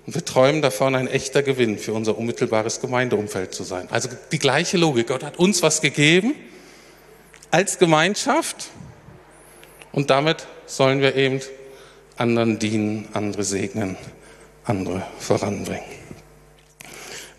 Und 0.05 0.13
wir 0.15 0.23
träumen 0.23 0.61
davon, 0.61 0.93
ein 0.93 1.07
echter 1.07 1.41
Gewinn 1.41 1.77
für 1.77 1.93
unser 1.93 2.17
unmittelbares 2.17 2.79
Gemeindeumfeld 2.79 3.53
zu 3.53 3.63
sein. 3.63 3.87
Also 3.89 4.09
die 4.31 4.39
gleiche 4.39 4.77
Logik. 4.77 5.07
Gott 5.07 5.23
hat 5.23 5.37
uns 5.37 5.61
was 5.63 5.81
gegeben 5.81 6.35
als 7.49 7.79
Gemeinschaft 7.79 8.69
und 9.91 10.09
damit 10.09 10.45
sollen 10.65 11.01
wir 11.01 11.15
eben 11.15 11.39
anderen 12.17 12.59
dienen, 12.59 13.07
andere 13.13 13.43
segnen, 13.43 13.97
andere 14.63 15.07
voranbringen. 15.17 15.85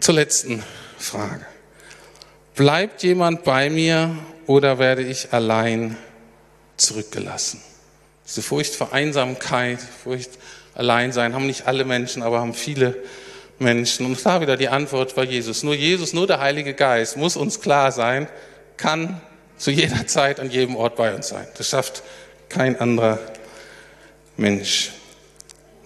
Zur 0.00 0.14
letzten 0.14 0.62
Frage. 0.98 1.46
Bleibt 2.58 3.04
jemand 3.04 3.44
bei 3.44 3.70
mir 3.70 4.18
oder 4.48 4.80
werde 4.80 5.02
ich 5.02 5.32
allein 5.32 5.96
zurückgelassen? 6.76 7.62
Diese 8.26 8.42
Furcht 8.42 8.74
vor 8.74 8.92
Einsamkeit, 8.92 9.78
Furcht 9.80 10.30
Alleinsein 10.74 11.34
haben 11.34 11.46
nicht 11.46 11.68
alle 11.68 11.84
Menschen, 11.84 12.20
aber 12.20 12.40
haben 12.40 12.54
viele 12.54 12.96
Menschen. 13.60 14.06
Und 14.06 14.26
da 14.26 14.40
wieder 14.40 14.56
die 14.56 14.66
Antwort 14.66 15.14
bei 15.14 15.22
Jesus. 15.22 15.62
Nur 15.62 15.76
Jesus, 15.76 16.12
nur 16.12 16.26
der 16.26 16.40
Heilige 16.40 16.74
Geist 16.74 17.16
muss 17.16 17.36
uns 17.36 17.60
klar 17.60 17.92
sein, 17.92 18.26
kann 18.76 19.20
zu 19.56 19.70
jeder 19.70 20.08
Zeit 20.08 20.40
an 20.40 20.50
jedem 20.50 20.74
Ort 20.74 20.96
bei 20.96 21.14
uns 21.14 21.28
sein. 21.28 21.46
Das 21.56 21.68
schafft 21.68 22.02
kein 22.48 22.76
anderer 22.80 23.20
Mensch. 24.36 24.90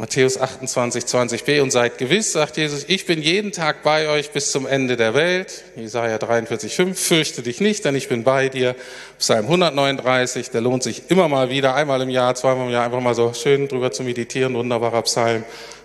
Matthäus 0.03 0.37
28, 0.37 1.05
20b 1.05 1.61
und 1.61 1.71
seid 1.71 1.97
gewiss, 1.97 2.33
sagt 2.33 2.57
Jesus, 2.57 2.87
ich 2.89 3.07
bin 3.07 3.23
jeden 3.23 3.53
Tag 3.53 3.85
bei 3.85 4.09
euch 4.09 4.33
bis 4.33 4.51
zum 4.51 4.67
Ende 4.67 4.97
der 4.97 5.15
Welt. 5.15 5.63
Jesaja 5.77 6.19
43, 6.19 6.75
5, 6.75 7.01
fürchte 7.01 7.43
dich 7.43 7.61
nicht, 7.61 7.85
denn 7.85 7.95
ich 7.95 8.09
bin 8.09 8.25
bei 8.25 8.49
dir. 8.49 8.75
Psalm 9.21 9.45
139, 9.45 10.51
der 10.51 10.61
lohnt 10.61 10.83
sich 10.83 11.05
immer 11.09 11.29
mal 11.29 11.51
wieder, 11.51 11.77
einmal 11.77 12.03
im 12.03 12.11
Jahr, 12.11 12.35
zweimal 12.35 12.67
im 12.67 12.73
Jahr, 12.73 12.85
einfach 12.85 13.01
mal 13.01 13.15
so 13.15 13.33
schön 13.33 13.69
drüber 13.69 13.93
zu 13.93 14.03
meditieren, 14.03 14.55
wunderbarer 14.55 15.03
Psalm, 15.03 15.45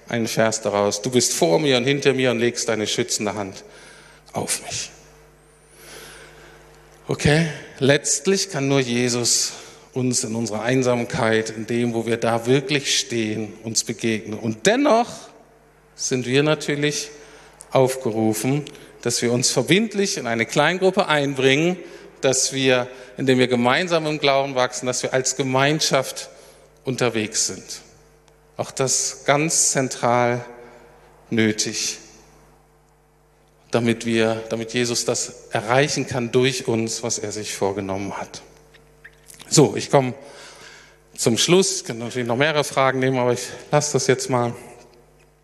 einen 0.09 0.27
Vers 0.27 0.61
daraus. 0.61 1.03
Du 1.03 1.11
bist 1.11 1.33
vor 1.33 1.59
mir 1.59 1.77
und 1.77 1.83
hinter 1.83 2.13
mir 2.13 2.31
und 2.31 2.39
legst 2.39 2.69
deine 2.69 2.87
schützende 2.87 3.35
Hand 3.35 3.63
auf 4.33 4.63
mich. 4.63 4.89
Okay, 7.07 7.49
letztlich 7.77 8.49
kann 8.49 8.67
nur 8.67 8.79
Jesus 8.79 9.51
uns 9.97 10.23
in 10.23 10.35
unserer 10.35 10.61
Einsamkeit, 10.61 11.49
in 11.49 11.65
dem, 11.65 11.93
wo 11.95 12.05
wir 12.05 12.17
da 12.17 12.45
wirklich 12.45 12.99
stehen, 12.99 13.53
uns 13.63 13.83
begegnen. 13.83 14.37
Und 14.37 14.67
dennoch 14.67 15.09
sind 15.95 16.27
wir 16.27 16.43
natürlich 16.43 17.09
aufgerufen, 17.71 18.63
dass 19.01 19.21
wir 19.23 19.31
uns 19.33 19.49
verbindlich 19.49 20.17
in 20.17 20.27
eine 20.27 20.45
Kleingruppe 20.45 21.07
einbringen, 21.07 21.77
dass 22.21 22.53
wir, 22.53 22.87
indem 23.17 23.39
wir 23.39 23.47
gemeinsam 23.47 24.05
im 24.05 24.19
Glauben 24.19 24.53
wachsen, 24.55 24.85
dass 24.85 25.01
wir 25.01 25.13
als 25.13 25.35
Gemeinschaft 25.35 26.29
unterwegs 26.83 27.47
sind. 27.47 27.81
Auch 28.55 28.71
das 28.71 29.23
ganz 29.25 29.71
zentral 29.71 30.45
nötig, 31.29 31.97
damit 33.71 34.05
wir, 34.05 34.43
damit 34.49 34.73
Jesus 34.73 35.05
das 35.05 35.47
erreichen 35.51 36.05
kann 36.05 36.31
durch 36.31 36.67
uns, 36.67 37.01
was 37.01 37.17
er 37.17 37.31
sich 37.31 37.55
vorgenommen 37.55 38.17
hat. 38.17 38.41
So, 39.49 39.75
ich 39.77 39.89
komme 39.89 40.13
zum 41.15 41.37
Schluss. 41.37 41.77
Ich 41.77 41.83
kann 41.85 41.99
natürlich 41.99 42.27
noch 42.27 42.35
mehrere 42.35 42.63
Fragen 42.63 42.99
nehmen, 42.99 43.17
aber 43.17 43.33
ich 43.33 43.47
lasse 43.71 43.93
das 43.93 44.07
jetzt 44.07 44.29
mal. 44.29 44.53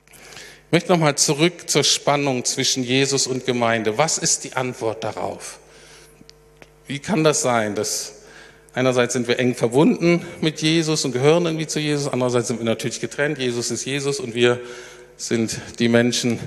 Ich 0.10 0.72
möchte 0.72 0.92
nochmal 0.92 1.16
zurück 1.16 1.70
zur 1.70 1.84
Spannung 1.84 2.44
zwischen 2.44 2.84
Jesus 2.84 3.28
und 3.28 3.46
Gemeinde. 3.46 3.98
Was 3.98 4.18
ist 4.18 4.44
die 4.44 4.54
Antwort 4.54 5.04
darauf? 5.04 5.60
Wie 6.86 7.00
kann 7.00 7.24
das 7.24 7.42
sein, 7.42 7.76
dass 7.76 8.24
einerseits 8.74 9.14
sind 9.14 9.28
wir 9.28 9.40
eng 9.40 9.56
verbunden 9.56 10.26
mit 10.42 10.62
Jesus 10.62 11.06
und 11.06 11.14
gehören 11.14 11.46
irgendwie 11.46 11.68
zu 11.68 11.80
Jesus, 11.80 12.12
andererseits 12.12 12.50
sind 12.50 12.60
wir 12.60 12.66
natürlich 12.66 13.00
getrennt. 13.00 13.38
Jesus 13.38 13.72
ist 13.72 13.86
Jesus 13.86 14.20
und 14.20 14.36
wir 14.36 14.60
sind 15.16 15.62
die 15.80 15.88
Menschen, 15.88 16.40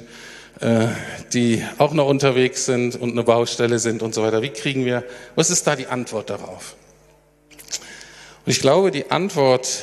äh, 0.61 0.89
die 1.33 1.65
auch 1.79 1.95
noch 1.95 2.07
unterwegs 2.07 2.67
sind 2.67 2.97
und 2.97 3.13
eine 3.13 3.23
Baustelle 3.23 3.79
sind 3.79 4.03
und 4.03 4.15
so 4.15 4.23
weiter. 4.23 4.43
Wie 4.43 4.51
kriegen 4.51 4.85
wir, 4.85 5.05
was 5.37 5.51
ist 5.51 5.67
da 5.67 5.75
die 5.75 5.87
Antwort 5.87 6.29
darauf? 6.29 6.77
Und 8.47 8.53
ich 8.53 8.61
glaube, 8.61 8.93
die 8.93 9.11
Antwort 9.11 9.83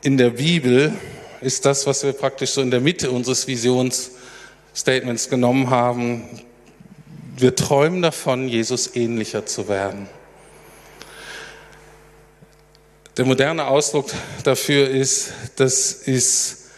in 0.00 0.16
der 0.16 0.30
Bibel 0.30 0.94
ist 1.42 1.66
das, 1.66 1.86
was 1.86 2.02
wir 2.02 2.14
praktisch 2.14 2.52
so 2.52 2.62
in 2.62 2.70
der 2.70 2.80
Mitte 2.80 3.10
unseres 3.10 3.46
Visionsstatements 3.46 5.28
genommen 5.28 5.68
haben. 5.68 6.22
Wir 7.36 7.54
träumen 7.54 8.00
davon, 8.00 8.48
Jesus 8.48 8.96
ähnlicher 8.96 9.44
zu 9.44 9.68
werden. 9.68 10.08
Der 13.18 13.26
moderne 13.26 13.66
Ausdruck 13.66 14.10
dafür 14.44 14.88
ist, 14.88 15.32
das 15.56 15.92
ist, 15.92 16.70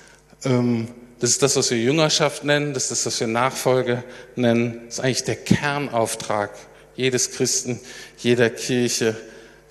ähm, 0.44 0.88
das 1.20 1.30
ist 1.30 1.42
das, 1.44 1.54
was 1.54 1.70
wir 1.70 1.78
Jüngerschaft 1.78 2.42
nennen, 2.42 2.74
das 2.74 2.90
ist 2.90 2.90
das, 2.90 3.06
was 3.06 3.20
wir 3.20 3.28
Nachfolge 3.28 4.02
nennen. 4.34 4.80
Das 4.86 4.94
ist 4.94 5.00
eigentlich 5.04 5.24
der 5.24 5.36
Kernauftrag 5.36 6.50
jedes 6.96 7.30
Christen, 7.30 7.78
jeder 8.18 8.50
Kirche, 8.50 9.16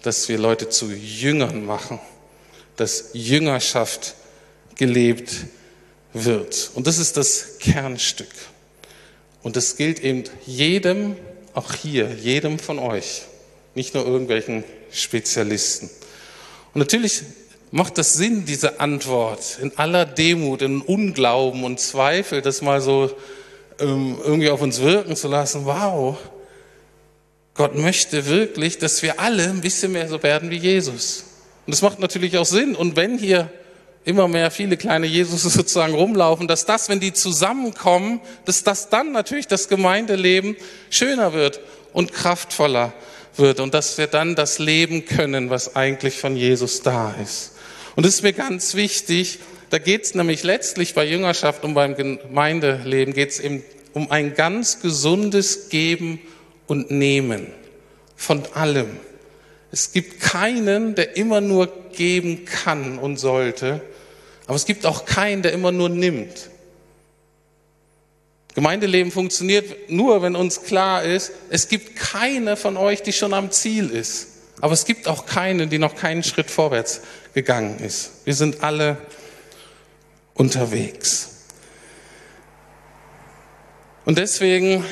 dass 0.04 0.30
wir 0.30 0.38
Leute 0.38 0.70
zu 0.70 0.92
Jüngern 0.92 1.66
machen, 1.66 2.00
dass 2.76 3.10
Jüngerschaft 3.14 4.16
gelebt 4.76 5.32
wird. 6.14 6.72
Und 6.74 6.88
das 6.88 6.98
ist 6.98 7.18
das 7.18 7.60
Kernstück. 7.60 8.30
Und 9.44 9.56
das 9.56 9.78
gilt 9.78 10.00
eben 10.00 10.24
jedem, 10.46 11.16
auch 11.54 11.74
hier, 11.74 12.14
jedem 12.14 12.60
von 12.60 12.80
euch, 12.80 13.24
nicht 13.76 13.94
nur 13.94 14.06
irgendwelchen 14.06 14.64
Spezialisten. 14.92 15.90
Und 16.74 16.80
natürlich 16.80 17.24
macht 17.72 17.98
das 17.98 18.14
Sinn, 18.14 18.46
diese 18.46 18.80
Antwort 18.80 19.60
in 19.62 19.78
aller 19.78 20.06
Demut, 20.06 20.62
in 20.62 20.82
Unglauben 20.82 21.64
und 21.64 21.80
Zweifel, 21.80 22.42
das 22.42 22.62
mal 22.62 22.82
so 22.82 23.12
ähm, 23.80 24.18
irgendwie 24.24 24.50
auf 24.50 24.62
uns 24.62 24.82
wirken 24.82 25.16
zu 25.16 25.28
lassen. 25.28 25.66
Wow, 25.66 26.18
Gott 27.60 27.76
möchte 27.76 28.26
wirklich, 28.28 28.78
dass 28.78 29.04
wir 29.04 29.20
alle 29.20 29.44
ein 29.44 29.60
bisschen 29.60 29.92
mehr 29.92 30.08
so 30.08 30.24
werden 30.24 30.50
wie 30.50 30.56
Jesus. 30.56 31.26
Und 31.66 31.72
das 31.72 31.82
macht 31.82 32.00
natürlich 32.00 32.38
auch 32.38 32.46
Sinn. 32.46 32.74
Und 32.74 32.96
wenn 32.96 33.18
hier 33.18 33.52
immer 34.06 34.30
mehr 34.30 34.50
viele 34.50 34.78
kleine 34.78 35.08
Jesus 35.08 35.44
sozusagen 35.54 35.94
rumlaufen, 35.94 36.48
dass 36.48 36.66
das, 36.66 36.88
wenn 36.88 37.02
die 37.02 37.12
zusammenkommen, 37.12 38.22
dass 38.46 38.64
das 38.64 38.88
dann 38.88 39.12
natürlich 39.12 39.46
das 39.46 39.68
Gemeindeleben 39.68 40.56
schöner 40.90 41.34
wird 41.34 41.60
und 41.92 42.14
kraftvoller 42.14 42.94
wird 43.36 43.60
und 43.60 43.74
dass 43.74 43.98
wir 43.98 44.08
dann 44.08 44.36
das 44.36 44.60
leben 44.60 45.04
können, 45.04 45.50
was 45.50 45.76
eigentlich 45.76 46.18
von 46.18 46.38
Jesus 46.38 46.82
da 46.82 47.14
ist. 47.22 47.56
Und 47.98 48.06
das 48.06 48.16
ist 48.16 48.24
mir 48.24 48.32
ganz 48.32 48.76
wichtig. 48.76 49.40
Da 49.70 49.80
geht 49.80 50.04
es 50.06 50.16
nämlich 50.16 50.44
letztlich 50.44 50.94
bei 50.94 51.04
Jüngerschaft 51.04 51.66
und 51.66 51.74
beim 51.74 51.98
Gemeindeleben 51.98 53.14
geht 53.14 53.32
es 53.32 53.42
eben 53.42 53.66
um 53.92 54.10
ein 54.12 54.34
ganz 54.34 54.80
gesundes 54.80 55.68
Geben 55.68 56.22
und 56.70 56.92
nehmen 56.92 57.48
von 58.16 58.44
allem. 58.54 58.98
Es 59.72 59.92
gibt 59.92 60.22
keinen, 60.22 60.96
der 60.96 61.18
immer 61.18 61.42
nur 61.42 61.68
geben 61.92 62.46
kann 62.46 62.98
und 63.00 63.18
sollte, 63.18 63.82
aber 64.46 64.56
es 64.56 64.66
gibt 64.66 64.86
auch 64.86 65.06
keinen, 65.06 65.42
der 65.42 65.52
immer 65.52 65.72
nur 65.72 65.90
nimmt. 65.90 66.50
Gemeindeleben 68.56 69.12
funktioniert 69.12 69.90
nur, 69.90 70.22
wenn 70.22 70.36
uns 70.36 70.64
klar 70.64 71.04
ist, 71.04 71.32
es 71.50 71.68
gibt 71.68 71.96
keine 71.96 72.58
von 72.58 72.78
euch, 72.78 73.04
die 73.04 73.14
schon 73.14 73.34
am 73.34 73.52
Ziel 73.52 73.90
ist. 73.90 74.28
Aber 74.62 74.74
es 74.74 74.86
gibt 74.86 75.08
auch 75.08 75.26
keine, 75.26 75.68
die 75.68 75.78
noch 75.78 75.96
keinen 75.96 76.24
Schritt 76.24 76.52
vorwärts 76.52 77.02
gegangen 77.34 77.80
ist. 77.80 78.12
Wir 78.26 78.34
sind 78.34 78.64
alle 78.64 78.98
unterwegs. 80.34 81.30
Und 84.06 84.18
deswegen 84.18 84.84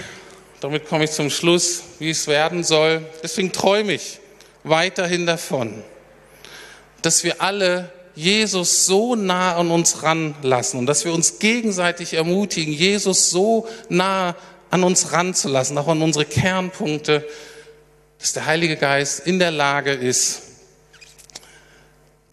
damit 0.60 0.88
komme 0.88 1.04
ich 1.04 1.12
zum 1.12 1.30
Schluss, 1.30 1.84
wie 2.00 2.10
es 2.10 2.28
werden 2.28 2.64
soll. 2.64 3.06
Deswegen 3.22 3.52
träume 3.52 3.94
ich 3.94 4.20
weiterhin 4.64 5.26
davon, 5.26 5.84
dass 7.02 7.24
wir 7.24 7.42
alle 7.42 7.92
Jesus 8.16 8.86
so 8.86 9.16
nah 9.16 9.56
an 9.56 9.70
uns 9.70 10.02
ranlassen 10.02 10.80
und 10.80 10.88
dass 10.88 11.06
wir 11.06 11.14
uns 11.14 11.38
gegenseitig 11.38 12.16
ermutigen, 12.16 12.74
Jesus 12.74 13.30
so 13.30 13.68
nah 13.90 14.36
an 14.72 14.84
uns 14.84 15.12
ranzulassen, 15.12 15.78
auch 15.78 15.88
an 15.88 16.02
unsere 16.02 16.26
Kernpunkte, 16.26 17.28
dass 18.20 18.34
der 18.34 18.48
Heilige 18.48 18.76
Geist 18.76 19.20
in 19.28 19.38
der 19.38 19.52
Lage 19.52 19.92
ist, 19.92 20.42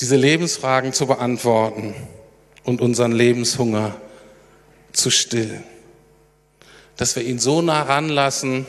diese 0.00 0.16
Lebensfragen 0.16 0.94
zu 0.94 1.06
beantworten 1.06 1.94
und 2.64 2.80
unseren 2.80 3.12
Lebenshunger 3.12 3.94
zu 4.92 5.10
stillen 5.10 5.62
dass 6.96 7.16
wir 7.16 7.24
ihn 7.24 7.38
so 7.38 7.62
nah 7.62 7.83
ranlassen, 7.83 8.66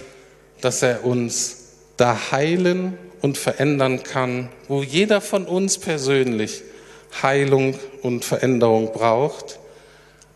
dass 0.61 0.81
er 0.81 1.05
uns 1.05 1.57
da 1.97 2.31
heilen 2.31 2.97
und 3.21 3.37
verändern 3.37 4.03
kann, 4.03 4.49
wo 4.67 4.83
jeder 4.83 5.21
von 5.21 5.45
uns 5.45 5.77
persönlich 5.77 6.63
Heilung 7.21 7.79
und 8.01 8.25
Veränderung 8.25 8.91
braucht, 8.91 9.59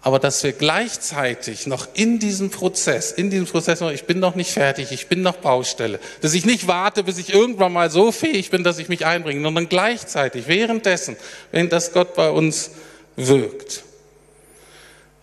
aber 0.02 0.18
dass 0.18 0.44
wir 0.44 0.54
gleichzeitig 0.54 1.68
noch 1.68 1.88
in 1.94 2.20
diesem 2.20 2.52
Prozess, 2.52 3.12
in 3.12 3.30
diesem 3.30 3.46
Prozess 3.46 3.82
noch, 3.82 3.92
ich 3.92 4.06
bin 4.06 4.20
noch 4.20 4.36
nicht 4.36 4.52
fertig, 4.52 4.92
ich 4.92 5.08
bin 5.08 5.22
noch 5.22 5.38
Baustelle, 5.38 6.00
dass 6.22 6.34
ich 6.34 6.46
nicht 6.46 6.68
warte, 6.68 7.04
bis 7.04 7.18
ich 7.18 7.34
irgendwann 7.34 7.74
mal 7.74 7.90
so 7.90 8.12
fähig 8.12 8.50
bin, 8.50 8.64
dass 8.64 8.80
ich 8.80 8.88
mich 8.88 9.06
einbringe, 9.06 9.44
sondern 9.44 9.68
gleichzeitig, 9.68 10.48
währenddessen, 10.48 11.18
wenn 11.52 11.68
das 11.68 11.92
Gott 11.92 12.14
bei 12.16 12.30
uns 12.30 12.72
wirkt, 13.18 13.84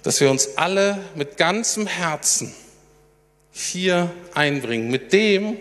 dass 0.07 0.21
wir 0.21 0.31
uns 0.31 0.57
alle 0.57 1.01
mit 1.17 1.37
ganzem 1.37 1.89
Herzen 1.89 2.55
hier 3.51 4.09
einbringen, 4.35 4.89
mit 4.89 5.13
dem, 5.13 5.57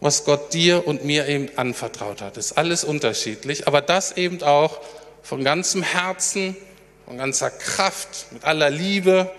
was 0.00 0.24
Gott 0.24 0.54
dir 0.54 0.86
und 0.86 1.04
mir 1.04 1.26
eben 1.26 1.48
anvertraut 1.56 2.22
hat. 2.22 2.36
Ist 2.36 2.52
alles 2.52 2.84
unterschiedlich, 2.84 3.66
aber 3.66 3.80
das 3.80 4.16
eben 4.16 4.40
auch 4.44 4.78
von 5.24 5.42
ganzem 5.42 5.82
Herzen, 5.82 6.56
von 7.06 7.18
ganzer 7.18 7.50
Kraft, 7.50 8.26
mit 8.30 8.44
aller 8.44 8.70
Liebe, 8.70 9.32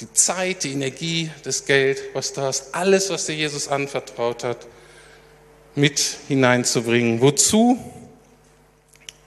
die 0.00 0.12
Zeit, 0.12 0.64
die 0.64 0.72
Energie, 0.72 1.30
das 1.42 1.64
Geld, 1.64 2.02
was 2.12 2.34
du 2.34 2.42
hast, 2.42 2.74
alles, 2.74 3.08
was 3.08 3.24
dir 3.24 3.34
Jesus 3.34 3.66
anvertraut 3.66 4.44
hat, 4.44 4.66
mit 5.74 6.18
hineinzubringen. 6.28 7.22
Wozu? 7.22 7.78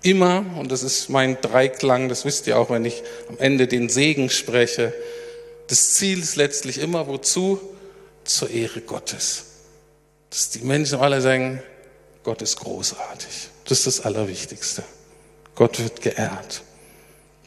Immer, 0.05 0.45
und 0.59 0.71
das 0.71 0.83
ist 0.83 1.09
mein 1.09 1.41
Dreiklang, 1.41 2.09
das 2.09 2.25
wisst 2.25 2.45
ihr 2.45 2.59
auch, 2.59 2.69
wenn 2.69 2.85
ich 2.85 3.01
am 3.27 3.39
Ende 3.39 3.65
den 3.65 3.89
Segen 3.89 4.29
spreche, 4.29 4.93
das 5.67 5.95
Ziel 5.95 6.19
ist 6.19 6.35
letztlich 6.35 6.77
immer, 6.77 7.07
wozu? 7.07 7.59
Zur 8.23 8.51
Ehre 8.51 8.81
Gottes. 8.81 9.45
Dass 10.29 10.51
die 10.51 10.59
Menschen 10.59 10.99
alle 10.99 11.21
sagen, 11.21 11.59
Gott 12.23 12.43
ist 12.43 12.59
großartig. 12.59 13.49
Das 13.63 13.79
ist 13.79 13.87
das 13.87 14.01
Allerwichtigste. 14.01 14.83
Gott 15.55 15.79
wird 15.79 16.03
geehrt. 16.03 16.61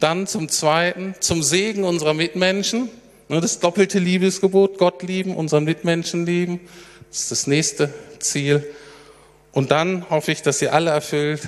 Dann 0.01 0.27
zum 0.27 0.49
Zweiten, 0.49 1.15
zum 1.21 1.41
Segen 1.41 1.85
unserer 1.85 2.13
Mitmenschen. 2.13 2.89
Ne, 3.29 3.39
das 3.39 3.59
doppelte 3.59 3.99
Liebesgebot, 3.99 4.77
Gott 4.77 5.01
lieben, 5.01 5.33
unseren 5.37 5.63
Mitmenschen 5.63 6.25
lieben. 6.25 6.59
Das 7.09 7.21
ist 7.21 7.31
das 7.31 7.47
nächste 7.47 7.93
Ziel. 8.19 8.69
Und 9.53 9.71
dann 9.71 10.09
hoffe 10.09 10.33
ich, 10.33 10.41
dass 10.41 10.61
ihr 10.61 10.73
alle 10.73 10.89
erfüllt, 10.89 11.47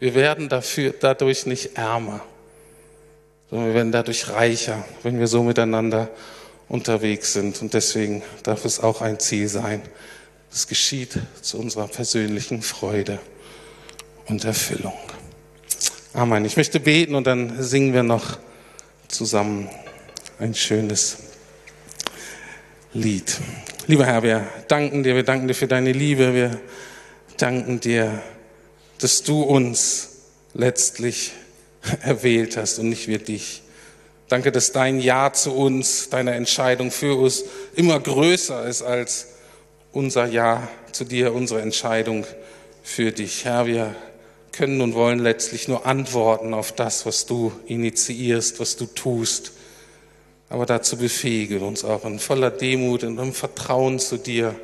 wir 0.00 0.14
werden 0.14 0.48
dafür, 0.48 0.94
dadurch 0.98 1.46
nicht 1.46 1.76
ärmer, 1.76 2.20
sondern 3.50 3.68
wir 3.68 3.74
werden 3.74 3.92
dadurch 3.92 4.30
reicher, 4.30 4.84
wenn 5.02 5.18
wir 5.18 5.26
so 5.26 5.42
miteinander 5.42 6.08
unterwegs 6.68 7.34
sind. 7.34 7.60
Und 7.60 7.74
deswegen 7.74 8.22
darf 8.42 8.64
es 8.64 8.80
auch 8.80 9.02
ein 9.02 9.20
Ziel 9.20 9.46
sein. 9.46 9.82
Es 10.52 10.66
geschieht 10.66 11.18
zu 11.42 11.58
unserer 11.58 11.86
persönlichen 11.86 12.62
Freude 12.62 13.20
und 14.26 14.44
Erfüllung. 14.44 14.98
Amen. 16.14 16.44
Ich 16.44 16.56
möchte 16.56 16.80
beten 16.80 17.14
und 17.14 17.26
dann 17.26 17.62
singen 17.62 17.92
wir 17.92 18.02
noch 18.02 18.38
zusammen 19.06 19.68
ein 20.38 20.54
schönes 20.54 21.18
Lied. 22.94 23.38
Lieber 23.86 24.06
Herr, 24.06 24.22
wir 24.22 24.46
danken 24.66 25.02
dir, 25.02 25.14
wir 25.14 25.24
danken 25.24 25.46
dir 25.46 25.54
für 25.54 25.68
deine 25.68 25.92
Liebe, 25.92 26.34
wir 26.34 26.58
danken 27.36 27.80
dir, 27.80 28.22
dass 29.00 29.22
du 29.22 29.42
uns 29.42 30.08
letztlich 30.54 31.32
erwählt 32.02 32.56
hast 32.56 32.78
und 32.78 32.88
nicht 32.88 33.08
wir 33.08 33.18
dich. 33.18 33.62
Danke, 34.28 34.52
dass 34.52 34.70
dein 34.70 35.00
Ja 35.00 35.32
zu 35.32 35.52
uns, 35.52 36.08
deine 36.08 36.34
Entscheidung 36.34 36.90
für 36.92 37.18
uns 37.18 37.44
immer 37.74 37.98
größer 37.98 38.64
ist 38.66 38.82
als 38.82 39.26
unser 39.92 40.26
Ja 40.26 40.68
zu 40.92 41.04
dir, 41.04 41.34
unsere 41.34 41.62
Entscheidung 41.62 42.24
für 42.82 43.10
dich. 43.10 43.44
Herr, 43.44 43.66
wir 43.66 43.96
können 44.52 44.80
und 44.80 44.94
wollen 44.94 45.18
letztlich 45.18 45.66
nur 45.66 45.86
antworten 45.86 46.54
auf 46.54 46.72
das, 46.72 47.06
was 47.06 47.26
du 47.26 47.52
initiierst, 47.66 48.60
was 48.60 48.76
du 48.76 48.86
tust. 48.86 49.52
Aber 50.48 50.66
dazu 50.66 50.96
befähige 50.96 51.60
uns 51.60 51.84
auch 51.84 52.04
in 52.04 52.18
voller 52.18 52.50
Demut 52.50 53.04
und 53.04 53.18
im 53.18 53.32
Vertrauen 53.32 53.98
zu 53.98 54.16
dir, 54.16 54.54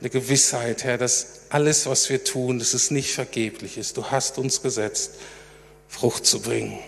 eine 0.00 0.10
Gewissheit, 0.10 0.84
Herr, 0.84 0.98
dass 0.98 1.42
alles, 1.48 1.86
was 1.86 2.08
wir 2.10 2.22
tun, 2.22 2.58
dass 2.58 2.74
es 2.74 2.90
nicht 2.90 3.14
vergeblich 3.14 3.78
ist. 3.78 3.96
Du 3.96 4.10
hast 4.10 4.38
uns 4.38 4.62
gesetzt, 4.62 5.12
Frucht 5.88 6.26
zu 6.26 6.40
bringen. 6.40 6.78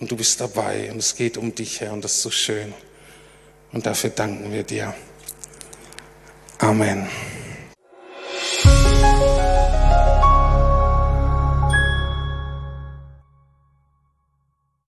Und 0.00 0.10
du 0.10 0.16
bist 0.16 0.40
dabei 0.40 0.90
und 0.90 0.98
es 0.98 1.16
geht 1.16 1.36
um 1.36 1.54
dich, 1.54 1.80
Herr, 1.80 1.92
und 1.92 2.04
das 2.04 2.14
ist 2.14 2.22
so 2.22 2.30
schön. 2.30 2.72
Und 3.72 3.84
dafür 3.84 4.10
danken 4.10 4.52
wir 4.52 4.62
dir. 4.62 4.94
Amen. 6.58 7.08